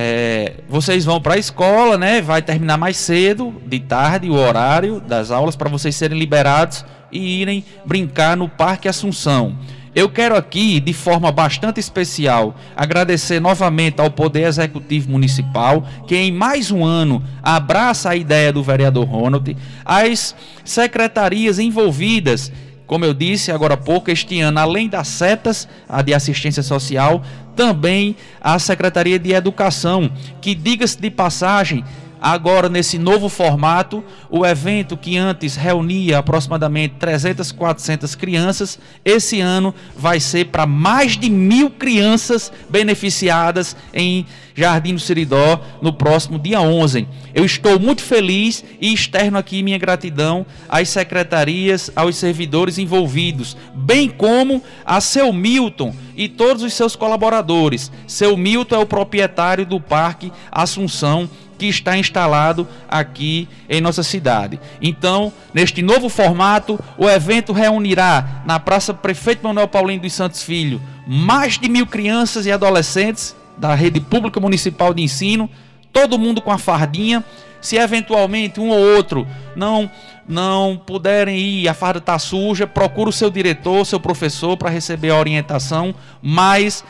É, 0.00 0.52
vocês 0.68 1.04
vão 1.04 1.20
para 1.20 1.34
a 1.34 1.38
escola, 1.38 1.98
né? 1.98 2.22
Vai 2.22 2.40
terminar 2.40 2.78
mais 2.78 2.96
cedo, 2.96 3.52
de 3.66 3.80
tarde, 3.80 4.30
o 4.30 4.34
horário 4.34 5.00
das 5.00 5.32
aulas, 5.32 5.56
para 5.56 5.68
vocês 5.68 5.96
serem 5.96 6.16
liberados 6.16 6.84
e 7.10 7.40
irem 7.40 7.64
brincar 7.84 8.36
no 8.36 8.48
Parque 8.48 8.86
Assunção. 8.86 9.58
Eu 9.96 10.08
quero 10.08 10.36
aqui, 10.36 10.78
de 10.78 10.92
forma 10.92 11.32
bastante 11.32 11.80
especial, 11.80 12.54
agradecer 12.76 13.40
novamente 13.40 14.00
ao 14.00 14.08
Poder 14.08 14.46
Executivo 14.46 15.10
Municipal, 15.10 15.84
que 16.06 16.14
em 16.14 16.30
mais 16.30 16.70
um 16.70 16.84
ano 16.84 17.20
abraça 17.42 18.10
a 18.10 18.14
ideia 18.14 18.52
do 18.52 18.62
vereador 18.62 19.04
Ronald, 19.04 19.56
as 19.84 20.32
secretarias 20.64 21.58
envolvidas 21.58 22.52
como 22.88 23.04
eu 23.04 23.12
disse 23.12 23.52
agora 23.52 23.74
há 23.74 23.76
pouco, 23.76 24.10
este 24.10 24.40
ano, 24.40 24.58
além 24.58 24.88
das 24.88 25.06
setas, 25.08 25.68
a 25.86 26.00
de 26.00 26.14
assistência 26.14 26.62
social, 26.62 27.22
também 27.54 28.16
a 28.40 28.58
Secretaria 28.58 29.18
de 29.18 29.32
Educação, 29.32 30.10
que, 30.40 30.54
diga-se 30.54 30.98
de 30.98 31.10
passagem, 31.10 31.84
Agora, 32.20 32.68
nesse 32.68 32.98
novo 32.98 33.28
formato, 33.28 34.02
o 34.28 34.44
evento 34.44 34.96
que 34.96 35.16
antes 35.16 35.54
reunia 35.54 36.18
aproximadamente 36.18 36.96
300, 36.98 37.52
400 37.52 38.14
crianças, 38.14 38.78
esse 39.04 39.40
ano 39.40 39.74
vai 39.96 40.18
ser 40.18 40.46
para 40.46 40.66
mais 40.66 41.16
de 41.16 41.30
mil 41.30 41.70
crianças 41.70 42.52
beneficiadas 42.68 43.76
em 43.94 44.26
Jardim 44.58 44.94
do 44.94 45.00
Seridó 45.00 45.60
no 45.80 45.92
próximo 45.92 46.38
dia 46.38 46.60
11. 46.60 47.06
Eu 47.32 47.44
estou 47.44 47.78
muito 47.78 48.02
feliz 48.02 48.64
e 48.80 48.92
externo 48.92 49.38
aqui 49.38 49.62
minha 49.62 49.78
gratidão 49.78 50.44
às 50.68 50.88
secretarias, 50.88 51.90
aos 51.94 52.16
servidores 52.16 52.76
envolvidos, 52.76 53.56
bem 53.72 54.08
como 54.08 54.60
a 54.84 55.00
seu 55.00 55.32
Milton 55.32 55.94
e 56.16 56.28
todos 56.28 56.64
os 56.64 56.74
seus 56.74 56.96
colaboradores. 56.96 57.92
Seu 58.08 58.36
Milton 58.36 58.74
é 58.74 58.78
o 58.78 58.86
proprietário 58.86 59.64
do 59.64 59.80
Parque 59.80 60.32
Assunção 60.50 61.30
que 61.58 61.66
está 61.66 61.98
instalado 61.98 62.66
aqui 62.88 63.48
em 63.68 63.80
nossa 63.80 64.02
cidade. 64.02 64.60
Então, 64.80 65.32
neste 65.52 65.82
novo 65.82 66.08
formato, 66.08 66.78
o 66.96 67.08
evento 67.08 67.52
reunirá 67.52 68.42
na 68.46 68.60
Praça 68.60 68.94
Prefeito 68.94 69.42
Manuel 69.42 69.68
Paulino 69.68 70.02
dos 70.02 70.12
Santos 70.12 70.42
Filho 70.42 70.80
mais 71.10 71.58
de 71.58 71.70
mil 71.70 71.86
crianças 71.86 72.44
e 72.44 72.52
adolescentes 72.52 73.34
da 73.56 73.74
rede 73.74 73.98
pública 73.98 74.38
municipal 74.38 74.92
de 74.92 75.02
ensino, 75.02 75.48
todo 75.90 76.18
mundo 76.18 76.42
com 76.42 76.52
a 76.52 76.58
fardinha. 76.58 77.24
Se 77.62 77.76
eventualmente 77.76 78.60
um 78.60 78.68
ou 78.68 78.78
outro 78.78 79.26
não 79.56 79.90
não 80.28 80.76
puderem 80.76 81.38
ir, 81.38 81.68
a 81.68 81.72
farda 81.72 81.98
está 81.98 82.18
suja, 82.18 82.66
procura 82.66 83.08
o 83.08 83.12
seu 83.12 83.30
diretor, 83.30 83.86
seu 83.86 83.98
professor 83.98 84.58
para 84.58 84.68
receber 84.68 85.08
a 85.08 85.16
orientação, 85.16 85.94
mas 86.20 86.84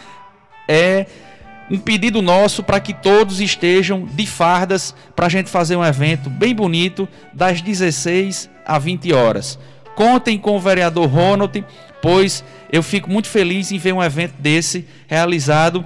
é 0.66 1.06
um 1.70 1.78
pedido 1.78 2.22
nosso 2.22 2.62
para 2.62 2.80
que 2.80 2.94
todos 2.94 3.40
estejam 3.40 4.06
de 4.06 4.26
fardas 4.26 4.94
para 5.14 5.26
a 5.26 5.28
gente 5.28 5.50
fazer 5.50 5.76
um 5.76 5.84
evento 5.84 6.30
bem 6.30 6.54
bonito 6.54 7.08
das 7.32 7.60
16 7.60 8.48
às 8.64 8.82
20 8.82 9.12
horas. 9.12 9.58
Contem 9.94 10.38
com 10.38 10.56
o 10.56 10.60
vereador 10.60 11.08
Ronald, 11.08 11.64
pois 12.00 12.44
eu 12.72 12.82
fico 12.82 13.10
muito 13.10 13.28
feliz 13.28 13.72
em 13.72 13.78
ver 13.78 13.92
um 13.92 14.02
evento 14.02 14.34
desse 14.38 14.86
realizado 15.06 15.84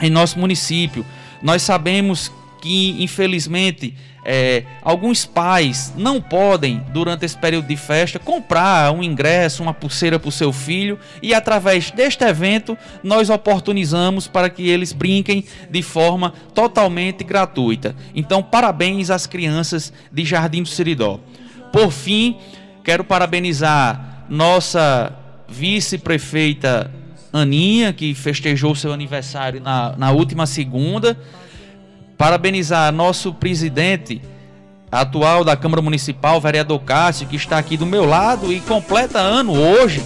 em 0.00 0.10
nosso 0.10 0.38
município. 0.38 1.04
Nós 1.42 1.62
sabemos 1.62 2.32
que, 2.60 3.02
infelizmente, 3.02 3.94
é, 4.24 4.64
alguns 4.82 5.26
pais 5.26 5.92
não 5.96 6.20
podem, 6.20 6.82
durante 6.92 7.24
esse 7.24 7.36
período 7.36 7.66
de 7.66 7.76
festa, 7.76 8.18
comprar 8.18 8.90
um 8.92 9.02
ingresso, 9.02 9.62
uma 9.62 9.74
pulseira 9.74 10.18
para 10.18 10.28
o 10.28 10.32
seu 10.32 10.52
filho, 10.52 10.98
e 11.22 11.34
através 11.34 11.90
deste 11.90 12.24
evento 12.24 12.76
nós 13.02 13.28
oportunizamos 13.28 14.26
para 14.26 14.48
que 14.48 14.68
eles 14.68 14.92
brinquem 14.92 15.44
de 15.70 15.82
forma 15.82 16.32
totalmente 16.54 17.22
gratuita. 17.22 17.94
Então, 18.14 18.42
parabéns 18.42 19.10
às 19.10 19.26
crianças 19.26 19.92
de 20.10 20.24
Jardim 20.24 20.62
do 20.62 20.68
Seridó. 20.68 21.20
Por 21.70 21.90
fim, 21.90 22.38
quero 22.82 23.04
parabenizar 23.04 24.24
nossa 24.28 25.12
vice-prefeita 25.48 26.90
Aninha, 27.32 27.92
que 27.92 28.14
festejou 28.14 28.74
seu 28.74 28.92
aniversário 28.92 29.60
na, 29.60 29.94
na 29.96 30.12
última 30.12 30.46
segunda 30.46 31.18
Parabenizar 32.16 32.92
nosso 32.92 33.34
presidente 33.34 34.22
atual 34.90 35.44
da 35.44 35.56
Câmara 35.56 35.82
Municipal, 35.82 36.40
vereador 36.40 36.80
Cássio, 36.80 37.26
que 37.26 37.36
está 37.36 37.58
aqui 37.58 37.76
do 37.76 37.84
meu 37.84 38.04
lado 38.04 38.52
e 38.52 38.60
completa 38.60 39.18
ano 39.18 39.52
hoje. 39.52 40.02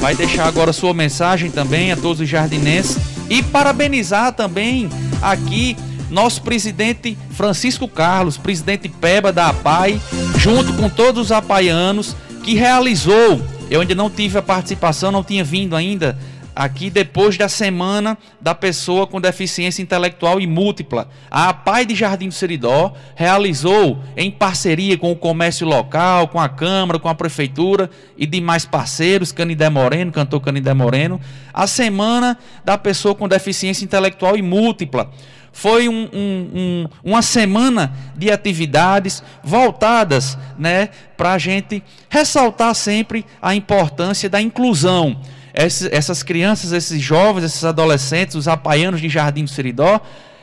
Vai 0.00 0.14
deixar 0.14 0.46
agora 0.46 0.72
sua 0.72 0.94
mensagem 0.94 1.50
também 1.50 1.92
a 1.92 1.96
todos 1.96 2.20
os 2.20 2.28
jardinenses. 2.28 2.98
E 3.28 3.42
parabenizar 3.42 4.32
também 4.32 4.88
aqui 5.20 5.76
nosso 6.10 6.42
presidente 6.42 7.16
Francisco 7.30 7.88
Carlos, 7.88 8.36
presidente 8.36 8.88
Peba 8.88 9.32
da 9.32 9.48
APAI, 9.48 10.00
junto 10.36 10.72
com 10.74 10.88
todos 10.88 11.26
os 11.26 11.32
apaianos, 11.32 12.14
que 12.44 12.54
realizou, 12.54 13.40
eu 13.70 13.80
ainda 13.80 13.94
não 13.94 14.10
tive 14.10 14.38
a 14.38 14.42
participação, 14.42 15.10
não 15.10 15.24
tinha 15.24 15.42
vindo 15.42 15.74
ainda, 15.74 16.18
aqui 16.54 16.90
depois 16.90 17.36
da 17.36 17.48
semana 17.48 18.16
da 18.40 18.54
pessoa 18.54 19.06
com 19.06 19.20
deficiência 19.20 19.82
intelectual 19.82 20.40
e 20.40 20.46
múltipla. 20.46 21.08
A 21.30 21.52
Pai 21.52 21.84
de 21.86 21.94
Jardim 21.94 22.28
do 22.28 22.34
Seridó 22.34 22.94
realizou, 23.14 23.98
em 24.16 24.30
parceria 24.30 24.96
com 24.98 25.10
o 25.10 25.16
comércio 25.16 25.66
local, 25.66 26.28
com 26.28 26.40
a 26.40 26.48
Câmara, 26.48 26.98
com 26.98 27.08
a 27.08 27.14
Prefeitura 27.14 27.90
e 28.16 28.26
demais 28.26 28.64
parceiros, 28.64 29.32
Canidé 29.32 29.68
Moreno, 29.68 30.12
cantor 30.12 30.40
Canidé 30.40 30.74
Moreno, 30.74 31.20
a 31.52 31.66
semana 31.66 32.38
da 32.64 32.76
pessoa 32.76 33.14
com 33.14 33.28
deficiência 33.28 33.84
intelectual 33.84 34.36
e 34.36 34.42
múltipla. 34.42 35.10
Foi 35.54 35.86
um, 35.86 36.08
um, 36.12 36.50
um, 36.54 36.88
uma 37.04 37.20
semana 37.20 37.92
de 38.16 38.30
atividades 38.30 39.22
voltadas 39.44 40.38
né, 40.58 40.88
para 41.14 41.34
a 41.34 41.38
gente 41.38 41.82
ressaltar 42.08 42.74
sempre 42.74 43.24
a 43.40 43.54
importância 43.54 44.30
da 44.30 44.40
inclusão 44.40 45.20
essas 45.54 46.22
crianças, 46.22 46.72
esses 46.72 47.00
jovens, 47.00 47.44
esses 47.44 47.64
adolescentes, 47.64 48.34
os 48.34 48.48
apaianos 48.48 49.00
de 49.00 49.08
Jardim 49.08 49.44
do 49.44 49.50
Seridó, 49.50 50.00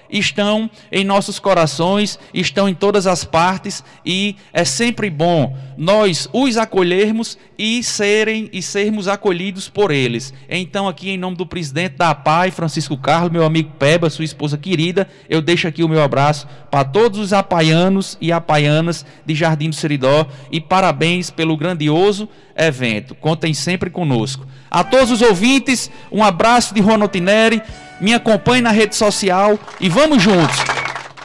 estão 0.09 0.69
em 0.91 1.03
nossos 1.03 1.39
corações, 1.39 2.19
estão 2.33 2.67
em 2.67 2.73
todas 2.73 3.07
as 3.07 3.23
partes 3.23 3.83
e 4.05 4.35
é 4.51 4.65
sempre 4.65 5.09
bom 5.09 5.55
nós 5.77 6.27
os 6.33 6.57
acolhermos 6.57 7.37
e 7.57 7.81
serem 7.83 8.49
e 8.51 8.61
sermos 8.61 9.07
acolhidos 9.07 9.69
por 9.69 9.91
eles. 9.91 10.33
Então 10.49 10.87
aqui 10.87 11.09
em 11.09 11.17
nome 11.17 11.37
do 11.37 11.45
presidente 11.45 11.95
da 11.95 12.09
APAI, 12.09 12.51
Francisco 12.51 12.97
Carlos, 12.97 13.31
meu 13.31 13.45
amigo 13.45 13.71
Peba, 13.77 14.09
sua 14.09 14.25
esposa 14.25 14.57
querida, 14.57 15.07
eu 15.29 15.41
deixo 15.41 15.67
aqui 15.67 15.83
o 15.83 15.89
meu 15.89 16.01
abraço 16.01 16.47
para 16.69 16.83
todos 16.83 17.19
os 17.19 17.33
apaianos 17.33 18.17
e 18.19 18.31
apaianas 18.31 19.05
de 19.25 19.35
Jardim 19.35 19.69
do 19.69 19.75
Seridó 19.75 20.27
e 20.51 20.59
parabéns 20.59 21.29
pelo 21.29 21.55
grandioso 21.55 22.27
evento. 22.55 23.15
Contem 23.15 23.53
sempre 23.53 23.89
conosco. 23.89 24.45
A 24.69 24.83
todos 24.83 25.11
os 25.11 25.21
ouvintes, 25.21 25.89
um 26.11 26.23
abraço 26.23 26.73
de 26.73 26.81
Ronald 26.81 27.11
Tineri. 27.11 27.61
Me 28.01 28.13
acompanhe 28.13 28.61
na 28.61 28.71
rede 28.71 28.95
social 28.95 29.57
e 29.79 29.89
vamos 29.89 30.21
juntos. 30.21 30.57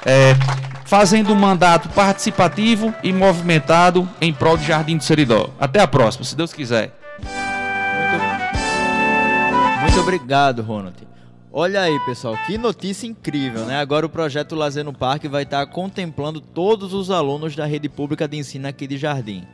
É, 0.04 0.34
fazendo 0.84 1.32
um 1.32 1.36
mandato 1.36 1.88
participativo 1.88 2.94
e 3.02 3.12
movimentado 3.12 4.08
em 4.20 4.32
prol 4.32 4.56
de 4.56 4.64
Jardim 4.64 4.96
do 4.96 5.04
Seridó. 5.04 5.50
Até 5.58 5.80
a 5.80 5.88
próxima, 5.88 6.24
se 6.24 6.36
Deus 6.36 6.52
quiser. 6.52 6.92
Muito, 9.80 9.80
muito 9.80 10.00
obrigado, 10.00 10.62
Ronald. 10.62 11.04
Olha 11.56 11.82
aí, 11.82 12.00
pessoal, 12.00 12.36
que 12.46 12.58
notícia 12.58 13.06
incrível, 13.06 13.64
né? 13.64 13.78
Agora 13.78 14.04
o 14.04 14.08
projeto 14.08 14.56
Lazer 14.56 14.84
no 14.84 14.92
Parque 14.92 15.28
vai 15.28 15.44
estar 15.44 15.64
contemplando 15.66 16.40
todos 16.40 16.92
os 16.92 17.12
alunos 17.12 17.54
da 17.54 17.64
rede 17.64 17.88
pública 17.88 18.26
de 18.26 18.36
ensino 18.36 18.66
aqui 18.66 18.88
de 18.88 18.98
Jardim. 18.98 19.44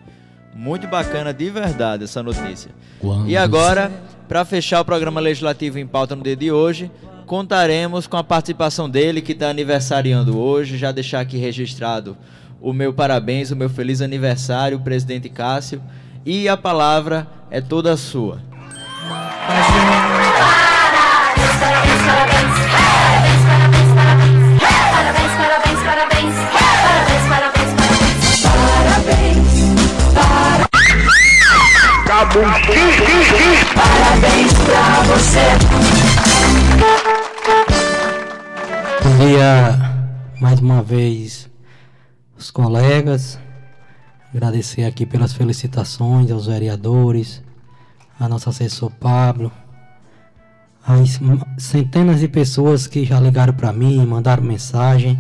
Muito 0.55 0.89
bacana 0.89 1.33
de 1.33 1.49
verdade 1.51 2.05
essa 2.05 2.23
notícia. 2.23 2.71
Quando 2.99 3.29
e 3.29 3.37
agora, 3.37 3.93
para 4.31 4.45
fechar 4.45 4.81
o 4.81 4.85
programa 4.85 5.19
legislativo 5.19 5.77
em 5.77 5.87
pauta 5.89 6.15
no 6.15 6.23
dia 6.23 6.37
de 6.37 6.53
hoje, 6.53 6.89
contaremos 7.27 8.07
com 8.07 8.17
a 8.17 8.23
participação 8.23 8.89
dele 8.89 9.21
que 9.21 9.33
está 9.33 9.51
aniversariando 9.51 10.39
hoje. 10.39 10.79
Já 10.79 10.93
deixar 10.93 11.19
aqui 11.19 11.37
registrado 11.37 12.17
o 12.61 12.73
meu 12.73 12.93
parabéns, 12.93 13.51
o 13.51 13.57
meu 13.57 13.69
feliz 13.69 14.01
aniversário, 14.01 14.79
presidente 14.79 15.29
Cássio. 15.29 15.83
E 16.25 16.49
a 16.49 16.57
palavra 16.57 17.27
é 17.51 17.61
toda 17.61 17.97
sua. 17.97 18.41
Parabéns 21.99 22.70
pra 34.65 35.03
você. 35.05 35.41
Dia 39.19 39.79
mais 40.39 40.61
uma 40.61 40.83
vez 40.83 41.49
os 42.37 42.51
colegas. 42.51 43.39
Agradecer 44.35 44.85
aqui 44.85 45.07
pelas 45.07 45.33
felicitações 45.33 46.31
aos 46.31 46.47
vereadores, 46.47 47.43
a 48.19 48.29
nosso 48.29 48.51
assessor 48.51 48.91
Pablo, 48.91 49.51
as 50.87 51.19
centenas 51.59 52.21
de 52.21 52.29
pessoas 52.29 52.87
que 52.87 53.05
já 53.05 53.19
ligaram 53.19 53.55
para 53.55 53.73
mim, 53.73 54.05
mandaram 54.05 54.43
mensagem. 54.43 55.19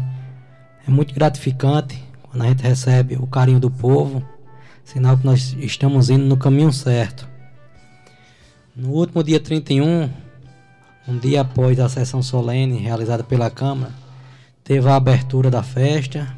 É 0.87 0.91
muito 0.91 1.15
gratificante 1.15 2.03
quando 2.25 2.43
a 2.43 2.47
gente 2.49 2.63
recebe 2.63 3.17
o 3.17 3.27
carinho 3.27 3.59
do 3.59 3.71
povo 3.71 4.23
sinal 4.93 5.17
que 5.17 5.25
nós 5.25 5.55
estamos 5.61 6.11
indo 6.11 6.25
no 6.25 6.37
caminho 6.37 6.73
certo. 6.73 7.29
No 8.75 8.89
último 8.89 9.23
dia 9.23 9.39
31, 9.39 10.11
um 11.07 11.17
dia 11.17 11.43
após 11.43 11.79
a 11.79 11.89
sessão 11.89 12.21
solene 12.21 12.79
realizada 12.79 13.23
pela 13.23 13.49
Câmara, 13.49 13.93
teve 14.65 14.89
a 14.89 14.97
abertura 14.97 15.49
da 15.49 15.63
festa 15.63 16.37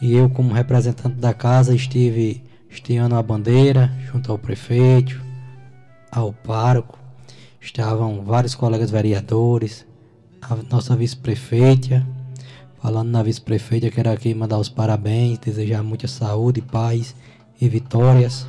e 0.00 0.14
eu, 0.14 0.30
como 0.30 0.54
representante 0.54 1.16
da 1.16 1.34
casa, 1.34 1.74
estive 1.74 2.42
estiando 2.70 3.16
a 3.16 3.22
bandeira 3.22 3.92
junto 4.10 4.32
ao 4.32 4.38
prefeito, 4.38 5.20
ao 6.10 6.32
pároco. 6.32 6.98
Estavam 7.60 8.22
vários 8.24 8.54
colegas 8.54 8.90
vereadores, 8.90 9.84
a 10.40 10.56
nossa 10.70 10.96
vice-prefeita. 10.96 12.06
Falando 12.80 13.10
na 13.10 13.22
vice-prefeita, 13.22 13.90
quero 13.90 14.10
aqui 14.10 14.32
mandar 14.32 14.56
os 14.56 14.70
parabéns, 14.70 15.38
desejar 15.38 15.82
muita 15.82 16.08
saúde, 16.08 16.62
paz 16.62 17.14
e 17.60 17.68
vitórias. 17.68 18.46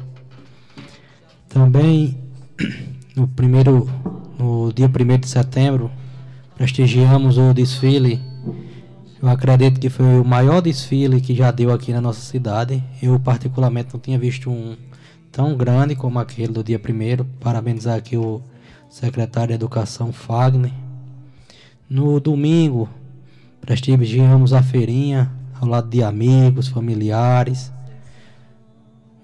Também 1.47 2.17
no 3.15 3.27
primeiro 3.27 3.89
no 4.37 4.71
dia 4.71 4.87
1 4.87 5.19
de 5.19 5.27
setembro 5.27 5.91
prestigiamos 6.55 7.37
o 7.37 7.53
desfile. 7.53 8.21
Eu 9.21 9.27
acredito 9.27 9.79
que 9.79 9.89
foi 9.89 10.19
o 10.19 10.23
maior 10.23 10.61
desfile 10.61 11.19
que 11.19 11.35
já 11.35 11.51
deu 11.51 11.73
aqui 11.73 11.91
na 11.91 11.99
nossa 11.99 12.21
cidade. 12.21 12.83
Eu 13.01 13.19
particularmente 13.19 13.89
não 13.93 13.99
tinha 13.99 14.17
visto 14.17 14.49
um 14.49 14.77
tão 15.31 15.55
grande 15.57 15.95
como 15.95 16.19
aquele 16.19 16.53
do 16.53 16.63
dia 16.63 16.79
1 16.79 17.25
Parabenizar 17.39 17.97
aqui 17.97 18.15
o 18.15 18.41
secretário 18.89 19.49
de 19.49 19.53
Educação 19.55 20.13
Fagner. 20.13 20.71
No 21.89 22.19
domingo 22.19 22.87
prestigiamos 23.61 24.53
a 24.53 24.63
feirinha 24.63 25.31
ao 25.59 25.67
lado 25.67 25.89
de 25.89 26.01
amigos, 26.01 26.69
familiares 26.69 27.71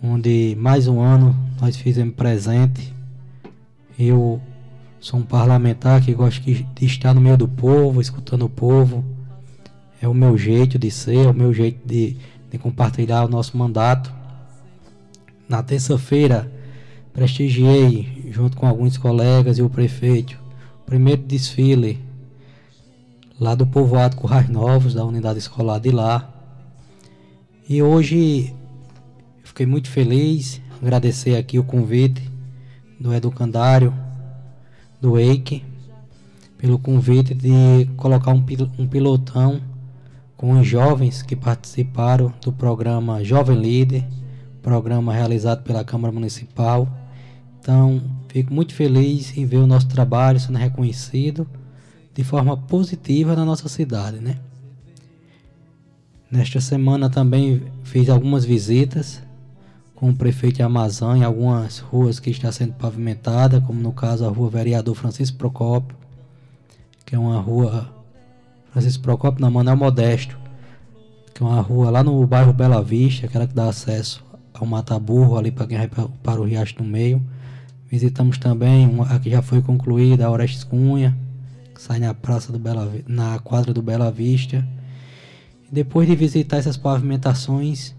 onde 0.05 0.55
mais 0.59 0.87
um 0.87 0.99
ano 0.99 1.35
nós 1.59 1.75
fizemos 1.75 2.15
presente. 2.15 2.93
Eu 3.97 4.41
Sou 5.05 5.19
um 5.19 5.23
parlamentar 5.23 6.01
que 6.01 6.11
gosta 6.15 6.41
de 6.41 6.65
estar 6.83 7.13
no 7.13 7.21
meio 7.21 7.37
do 7.37 7.47
povo, 7.47 8.01
escutando 8.01 8.45
o 8.45 8.49
povo. 8.49 9.05
É 10.01 10.07
o 10.07 10.15
meu 10.15 10.35
jeito 10.35 10.79
de 10.79 10.89
ser, 10.89 11.27
é 11.27 11.29
o 11.29 11.33
meu 11.33 11.53
jeito 11.53 11.87
de, 11.87 12.17
de 12.49 12.57
compartilhar 12.57 13.23
o 13.23 13.27
nosso 13.27 13.55
mandato. 13.55 14.11
Na 15.47 15.61
terça-feira, 15.61 16.51
prestigiei, 17.13 18.31
junto 18.31 18.57
com 18.57 18.65
alguns 18.65 18.97
colegas 18.97 19.59
e 19.59 19.61
o 19.61 19.69
prefeito, 19.69 20.39
o 20.81 20.85
primeiro 20.87 21.21
desfile 21.21 22.03
lá 23.39 23.53
do 23.53 23.67
povoado 23.67 24.15
Currais 24.15 24.49
Novos, 24.49 24.95
da 24.95 25.05
unidade 25.05 25.37
escolar 25.37 25.77
de 25.77 25.91
lá. 25.91 26.33
E 27.69 27.79
hoje 27.83 28.55
fiquei 29.55 29.65
muito 29.65 29.89
feliz, 29.89 30.61
agradecer 30.81 31.37
aqui 31.37 31.57
o 31.57 31.63
convite 31.63 32.29
do 32.99 33.13
educandário 33.13 33.93
do 34.99 35.17
EIC 35.17 35.63
pelo 36.57 36.77
convite 36.77 37.33
de 37.33 37.89
colocar 37.95 38.31
um, 38.31 38.43
um 38.77 38.85
pilotão 38.85 39.61
com 40.35 40.59
os 40.59 40.67
jovens 40.67 41.21
que 41.21 41.37
participaram 41.37 42.33
do 42.41 42.51
programa 42.51 43.23
Jovem 43.23 43.57
Líder, 43.57 44.05
programa 44.61 45.13
realizado 45.13 45.63
pela 45.63 45.85
Câmara 45.85 46.13
Municipal. 46.13 46.85
Então, 47.57 48.01
fico 48.27 48.53
muito 48.53 48.73
feliz 48.73 49.37
em 49.37 49.45
ver 49.45 49.59
o 49.59 49.67
nosso 49.67 49.87
trabalho 49.87 50.37
sendo 50.37 50.57
reconhecido 50.57 51.47
de 52.13 52.25
forma 52.25 52.57
positiva 52.57 53.37
na 53.37 53.45
nossa 53.45 53.69
cidade, 53.69 54.19
né? 54.19 54.37
Nesta 56.29 56.59
semana 56.59 57.09
também 57.09 57.63
fiz 57.85 58.09
algumas 58.09 58.43
visitas 58.43 59.23
com 59.95 60.09
o 60.09 60.15
prefeito 60.15 60.57
de 60.57 60.61
Amazã 60.61 61.17
em 61.17 61.23
algumas 61.23 61.79
ruas 61.79 62.19
que 62.19 62.29
está 62.29 62.51
sendo 62.51 62.73
pavimentada, 62.73 63.61
como 63.61 63.79
no 63.81 63.93
caso 63.93 64.25
a 64.25 64.29
rua 64.29 64.49
Vereador 64.49 64.93
Francisco 64.93 65.37
Procópio, 65.37 65.95
que 67.05 67.15
é 67.15 67.19
uma 67.19 67.39
rua 67.39 67.89
Francisco 68.71 69.01
Procópio 69.01 69.41
na 69.41 69.49
Manuel 69.49 69.77
Modesto, 69.77 70.37
que 71.33 71.41
é 71.41 71.45
uma 71.45 71.61
rua 71.61 71.89
lá 71.89 72.03
no 72.03 72.25
bairro 72.27 72.51
Bela 72.51 72.83
Vista, 72.83 73.25
aquela 73.25 73.47
que 73.47 73.53
dá 73.53 73.69
acesso 73.69 74.23
ao 74.53 74.65
Mataburro, 74.65 75.37
ali 75.37 75.51
para 75.51 75.65
quem 75.67 75.77
vai 75.77 75.87
para 75.87 76.41
o 76.41 76.43
Riacho 76.43 76.75
do 76.75 76.83
Meio. 76.83 77.21
Visitamos 77.89 78.37
também 78.37 78.85
uma 78.87 79.05
a 79.05 79.19
que 79.19 79.29
já 79.29 79.41
foi 79.41 79.61
concluída, 79.61 80.25
a 80.25 80.31
Orestes 80.31 80.63
Cunha, 80.63 81.15
que 81.73 81.81
sai 81.81 81.99
na 81.99 82.13
praça 82.13 82.51
do 82.51 82.59
Bela, 82.59 82.91
na 83.07 83.39
quadra 83.39 83.73
do 83.73 83.81
Bela 83.81 84.11
Vista. 84.11 84.67
Depois 85.71 86.07
de 86.07 86.15
visitar 86.15 86.57
essas 86.57 86.77
pavimentações, 86.77 87.95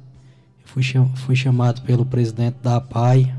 Fui, 0.77 0.85
fui 1.15 1.35
chamado 1.35 1.81
pelo 1.81 2.05
presidente 2.05 2.59
da 2.63 2.77
APAI, 2.77 3.35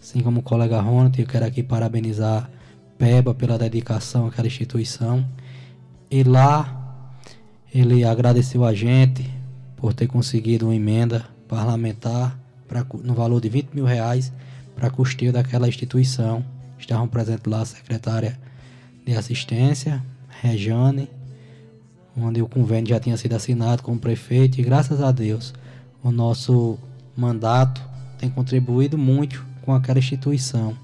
assim 0.00 0.20
como 0.20 0.38
o 0.38 0.42
colega 0.42 0.80
Ronald, 0.80 1.20
eu 1.20 1.26
quero 1.26 1.44
aqui 1.44 1.64
parabenizar 1.64 2.48
Peba 2.96 3.34
pela 3.34 3.58
dedicação 3.58 4.28
àquela 4.28 4.46
instituição. 4.46 5.26
E 6.08 6.22
lá 6.22 7.10
ele 7.74 8.04
agradeceu 8.04 8.64
a 8.64 8.72
gente 8.72 9.28
por 9.76 9.92
ter 9.92 10.06
conseguido 10.06 10.66
uma 10.66 10.76
emenda 10.76 11.26
parlamentar 11.48 12.38
pra, 12.68 12.86
no 13.02 13.14
valor 13.14 13.40
de 13.40 13.48
20 13.48 13.70
mil 13.74 13.84
reais 13.84 14.32
para 14.76 14.90
custeio 14.90 15.32
daquela 15.32 15.66
instituição. 15.66 16.44
Estavam 16.78 17.08
presentes 17.08 17.50
lá 17.50 17.62
a 17.62 17.66
secretária 17.66 18.38
de 19.04 19.16
assistência, 19.16 20.00
Rejane, 20.40 21.10
onde 22.16 22.40
o 22.40 22.46
convênio 22.46 22.90
já 22.90 23.00
tinha 23.00 23.16
sido 23.16 23.34
assinado 23.34 23.82
com 23.82 23.94
o 23.94 23.98
prefeito, 23.98 24.60
e 24.60 24.62
graças 24.62 25.02
a 25.02 25.10
Deus 25.10 25.52
o 26.04 26.12
nosso 26.12 26.78
mandato 27.16 27.82
tem 28.18 28.28
contribuído 28.28 28.98
muito 28.98 29.44
com 29.62 29.74
aquela 29.74 29.98
instituição. 29.98 30.76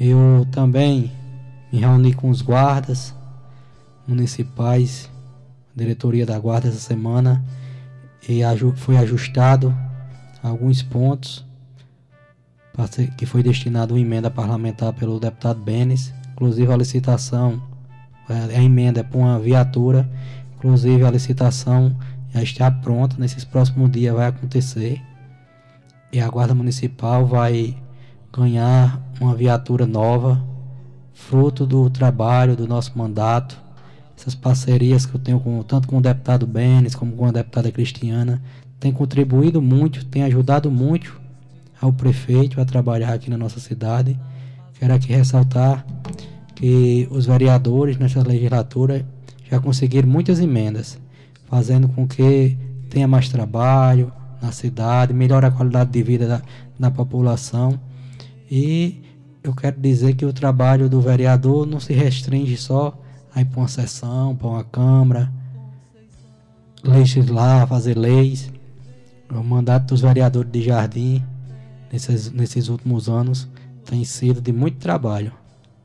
Eu 0.00 0.48
também 0.50 1.12
me 1.70 1.78
reuni 1.80 2.14
com 2.14 2.30
os 2.30 2.40
guardas 2.40 3.14
municipais, 4.08 5.10
diretoria 5.76 6.24
da 6.24 6.38
guarda 6.38 6.68
essa 6.68 6.80
semana, 6.80 7.44
e 8.26 8.40
foi 8.76 8.96
ajustado 8.96 9.76
alguns 10.42 10.82
pontos 10.82 11.44
que 13.18 13.26
foi 13.26 13.42
destinado 13.42 13.94
uma 13.94 14.00
emenda 14.00 14.30
parlamentar 14.30 14.94
pelo 14.94 15.20
deputado 15.20 15.60
Benes, 15.60 16.12
inclusive 16.32 16.72
a 16.72 16.76
licitação, 16.76 17.62
a 18.28 18.62
emenda 18.62 19.00
é 19.00 19.02
para 19.02 19.18
uma 19.18 19.38
viatura, 19.38 20.10
inclusive 20.56 21.04
a 21.04 21.10
licitação 21.10 21.94
já 22.34 22.42
está 22.42 22.70
pronta, 22.70 23.16
nesses 23.16 23.44
próximos 23.44 23.90
dias 23.92 24.12
vai 24.12 24.26
acontecer. 24.26 25.00
E 26.12 26.20
a 26.20 26.28
Guarda 26.28 26.52
Municipal 26.52 27.24
vai 27.24 27.76
ganhar 28.32 29.00
uma 29.20 29.36
viatura 29.36 29.86
nova, 29.86 30.44
fruto 31.12 31.64
do 31.64 31.88
trabalho 31.88 32.56
do 32.56 32.66
nosso 32.66 32.98
mandato. 32.98 33.56
Essas 34.18 34.34
parcerias 34.34 35.06
que 35.06 35.14
eu 35.14 35.20
tenho 35.20 35.38
com, 35.38 35.62
tanto 35.62 35.86
com 35.86 35.98
o 35.98 36.00
deputado 36.00 36.44
Benes 36.44 36.96
como 36.96 37.12
com 37.12 37.26
a 37.26 37.32
deputada 37.32 37.70
Cristiana 37.70 38.42
tem 38.80 38.92
contribuído 38.92 39.62
muito, 39.62 40.04
tem 40.04 40.24
ajudado 40.24 40.70
muito 40.70 41.20
ao 41.80 41.92
prefeito 41.92 42.60
a 42.60 42.64
trabalhar 42.64 43.12
aqui 43.12 43.30
na 43.30 43.38
nossa 43.38 43.60
cidade. 43.60 44.18
Quero 44.78 44.92
aqui 44.92 45.12
ressaltar 45.12 45.86
que 46.54 47.06
os 47.10 47.26
vereadores 47.26 47.96
nesta 47.96 48.22
legislatura 48.22 49.06
já 49.48 49.60
conseguiram 49.60 50.08
muitas 50.08 50.40
emendas 50.40 50.98
fazendo 51.54 51.86
com 51.86 52.04
que 52.04 52.58
tenha 52.90 53.06
mais 53.06 53.28
trabalho 53.28 54.12
na 54.42 54.50
cidade, 54.50 55.14
melhore 55.14 55.46
a 55.46 55.52
qualidade 55.52 55.88
de 55.88 56.02
vida 56.02 56.26
da, 56.26 56.42
da 56.76 56.90
população. 56.90 57.78
E 58.50 59.00
eu 59.40 59.54
quero 59.54 59.80
dizer 59.80 60.16
que 60.16 60.26
o 60.26 60.32
trabalho 60.32 60.88
do 60.88 61.00
vereador 61.00 61.64
não 61.64 61.78
se 61.78 61.92
restringe 61.92 62.56
só 62.56 63.00
a 63.32 63.40
ir 63.40 63.44
para 63.44 63.60
uma 63.60 63.68
sessão, 63.68 64.34
para 64.34 64.48
uma 64.48 64.64
Câmara, 64.64 65.32
legislar, 66.82 67.68
fazer 67.68 67.96
leis. 67.96 68.52
O 69.32 69.44
mandato 69.44 69.90
dos 69.90 70.00
vereadores 70.00 70.50
de 70.50 70.60
Jardim, 70.60 71.22
nesses, 71.92 72.32
nesses 72.32 72.68
últimos 72.68 73.08
anos, 73.08 73.48
tem 73.84 74.02
sido 74.02 74.40
de 74.40 74.52
muito 74.52 74.78
trabalho. 74.78 75.32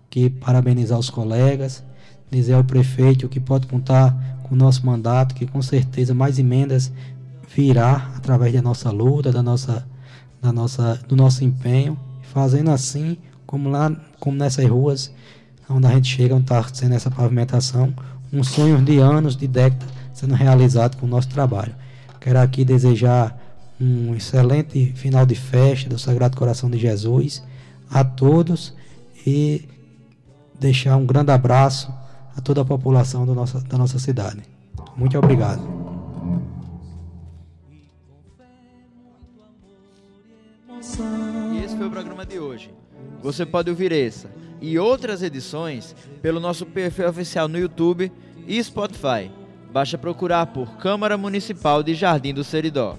Que 0.09 0.31
parabenizar 0.31 0.97
os 0.97 1.11
colegas, 1.11 1.83
dizer 2.31 2.53
ao 2.53 2.63
prefeito 2.63 3.29
que 3.29 3.39
pode 3.39 3.67
contar 3.67 4.38
o 4.49 4.55
nosso 4.55 4.85
mandato, 4.85 5.35
que 5.35 5.45
com 5.45 5.61
certeza 5.61 6.13
mais 6.13 6.39
emendas 6.39 6.91
virá 7.55 8.11
através 8.15 8.53
da 8.53 8.61
nossa 8.61 8.91
luta, 8.91 9.31
da 9.31 9.41
nossa, 9.41 9.87
da 10.41 10.51
nossa, 10.51 10.99
do 11.07 11.15
nosso 11.15 11.43
empenho, 11.43 11.97
fazendo 12.33 12.71
assim, 12.71 13.17
como 13.45 13.69
lá, 13.69 13.91
como 14.19 14.37
nessas 14.37 14.67
ruas 14.67 15.11
onde 15.69 15.85
a 15.85 15.91
gente 15.91 16.07
chega, 16.07 16.35
onde 16.35 16.43
está 16.43 16.63
sendo 16.73 16.95
essa 16.95 17.11
pavimentação, 17.11 17.93
um 18.33 18.43
sonho 18.43 18.81
de 18.81 18.97
anos, 18.97 19.35
de 19.35 19.47
décadas, 19.47 19.87
sendo 20.13 20.33
realizado 20.33 20.97
com 20.97 21.05
o 21.05 21.09
nosso 21.09 21.29
trabalho. 21.29 21.75
Quero 22.19 22.39
aqui 22.39 22.65
desejar 22.65 23.37
um 23.79 24.13
excelente 24.15 24.91
final 24.95 25.25
de 25.25 25.35
festa 25.35 25.87
do 25.89 25.97
Sagrado 25.97 26.35
Coração 26.35 26.69
de 26.69 26.77
Jesus 26.77 27.43
a 27.89 28.03
todos 28.03 28.73
e 29.25 29.67
deixar 30.59 30.97
um 30.97 31.05
grande 31.05 31.31
abraço 31.31 31.91
a 32.39 32.41
toda 32.41 32.61
a 32.61 32.65
população 32.65 33.25
do 33.25 33.35
nossa, 33.35 33.59
da 33.59 33.77
nossa 33.77 33.99
cidade. 33.99 34.41
Muito 34.95 35.17
obrigado. 35.17 35.61
E 41.51 41.63
esse 41.63 41.77
foi 41.77 41.87
o 41.87 41.91
programa 41.91 42.25
de 42.25 42.39
hoje. 42.39 42.73
Você 43.21 43.45
pode 43.45 43.69
ouvir 43.69 43.91
essa 43.91 44.29
e 44.61 44.79
outras 44.79 45.21
edições 45.21 45.95
pelo 46.21 46.39
nosso 46.39 46.65
perfil 46.65 47.09
oficial 47.09 47.47
no 47.47 47.59
YouTube 47.59 48.11
e 48.47 48.63
Spotify. 48.63 49.29
Basta 49.71 49.97
procurar 49.97 50.47
por 50.47 50.77
Câmara 50.77 51.17
Municipal 51.17 51.83
de 51.83 51.93
Jardim 51.93 52.33
do 52.33 52.43
Seridó. 52.43 52.97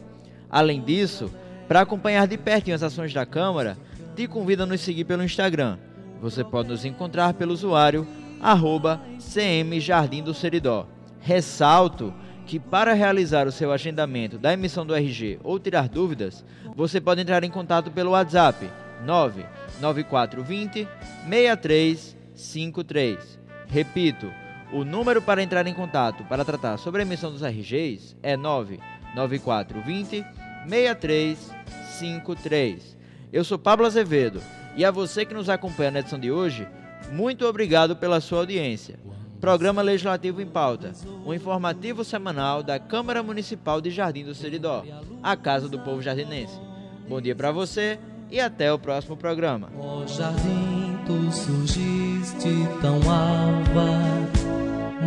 Além 0.48 0.83
disso, 0.83 1.31
para 1.66 1.81
acompanhar 1.81 2.26
de 2.26 2.37
perto 2.37 2.70
as 2.72 2.83
ações 2.83 3.12
da 3.12 3.24
Câmara, 3.24 3.76
te 4.14 4.26
convido 4.26 4.62
a 4.64 4.66
nos 4.66 4.81
seguir 4.81 5.05
pelo 5.05 5.24
Instagram. 5.24 5.79
Você 6.21 6.44
pode 6.44 6.69
nos 6.69 6.85
encontrar 6.85 7.33
pelo 7.35 7.52
usuário 7.52 8.06
arroba 8.41 9.01
CM 9.19 9.81
Jardim 9.81 10.23
do 10.23 10.33
Seridó. 10.33 10.87
Ressalto 11.21 12.15
que 12.47 12.59
para 12.59 12.95
realizar 12.95 13.47
o 13.47 13.53
seu 13.53 13.71
agendamento 13.71 14.37
da 14.37 14.53
emissão 14.53 14.85
do 14.85 14.93
RG 14.95 15.38
ou 15.45 15.61
tirar 15.61 15.88
dúvidas, 15.88 16.45
você 16.75 17.01
pode 17.01 17.21
entrar 17.21 17.45
em 17.45 17.51
contato 17.51 17.93
pelo 17.93 18.11
WhatsApp 18.11 18.69
99420 19.05 20.88
6353. 21.29 23.38
Repito, 23.69 24.29
o 24.73 24.85
número 24.85 25.23
para 25.23 25.43
entrar 25.43 25.67
em 25.67 25.75
contato 25.75 26.23
para 26.25 26.45
tratar 26.45 26.77
sobre 26.77 27.03
a 27.03 27.05
emissão 27.05 27.31
dos 27.31 27.43
RGs 27.43 28.17
é 28.23 28.37
99420 28.37 30.25
6353. 30.69 32.97
Eu 33.33 33.45
sou 33.45 33.59
Pablo 33.59 33.87
Azevedo 33.87 34.43
e 34.77 34.85
a 34.85 34.91
você 34.91 35.25
que 35.25 35.35
nos 35.35 35.49
acompanha 35.49 35.93
na 35.93 36.01
edição 36.01 36.19
de 36.19 36.33
hoje, 36.33 36.67
muito 37.11 37.44
obrigado 37.46 37.96
pela 37.96 38.21
sua 38.21 38.38
audiência. 38.40 38.98
Programa 39.40 39.83
Legislativo 39.83 40.40
em 40.40 40.46
Pauta, 40.46 40.92
um 41.25 41.33
informativo 41.33 42.04
semanal 42.04 42.63
da 42.63 42.79
Câmara 42.79 43.23
Municipal 43.23 43.81
de 43.81 43.90
Jardim 43.90 44.25
do 44.25 44.35
Seridó, 44.35 44.85
a 45.23 45.35
casa 45.35 45.69
do 45.69 45.79
povo 45.79 46.02
jardinense. 46.02 46.61
Bom 47.08 47.21
dia 47.21 47.35
para 47.35 47.50
você 47.50 47.98
e 48.31 48.38
até 48.38 48.73
o 48.73 48.79
próximo 48.79 49.17
programa. 49.17 49.69
Oh, 49.77 50.06
jardim, 50.06 50.98
tu 51.06 51.33
surgiste 51.33 52.69
tão 52.81 52.96
alva 53.11 54.29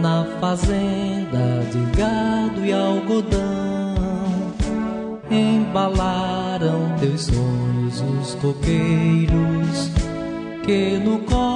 na 0.02 0.26
fazenda 0.42 1.64
de 1.72 1.98
gado 1.98 2.66
e 2.66 2.74
algodão. 2.74 3.94
Embalaram 5.30 6.96
teus 7.00 7.22
sonhos 7.22 8.02
os 8.02 8.36
coqueiros 8.36 9.92
que 10.66 10.98
no 10.98 11.20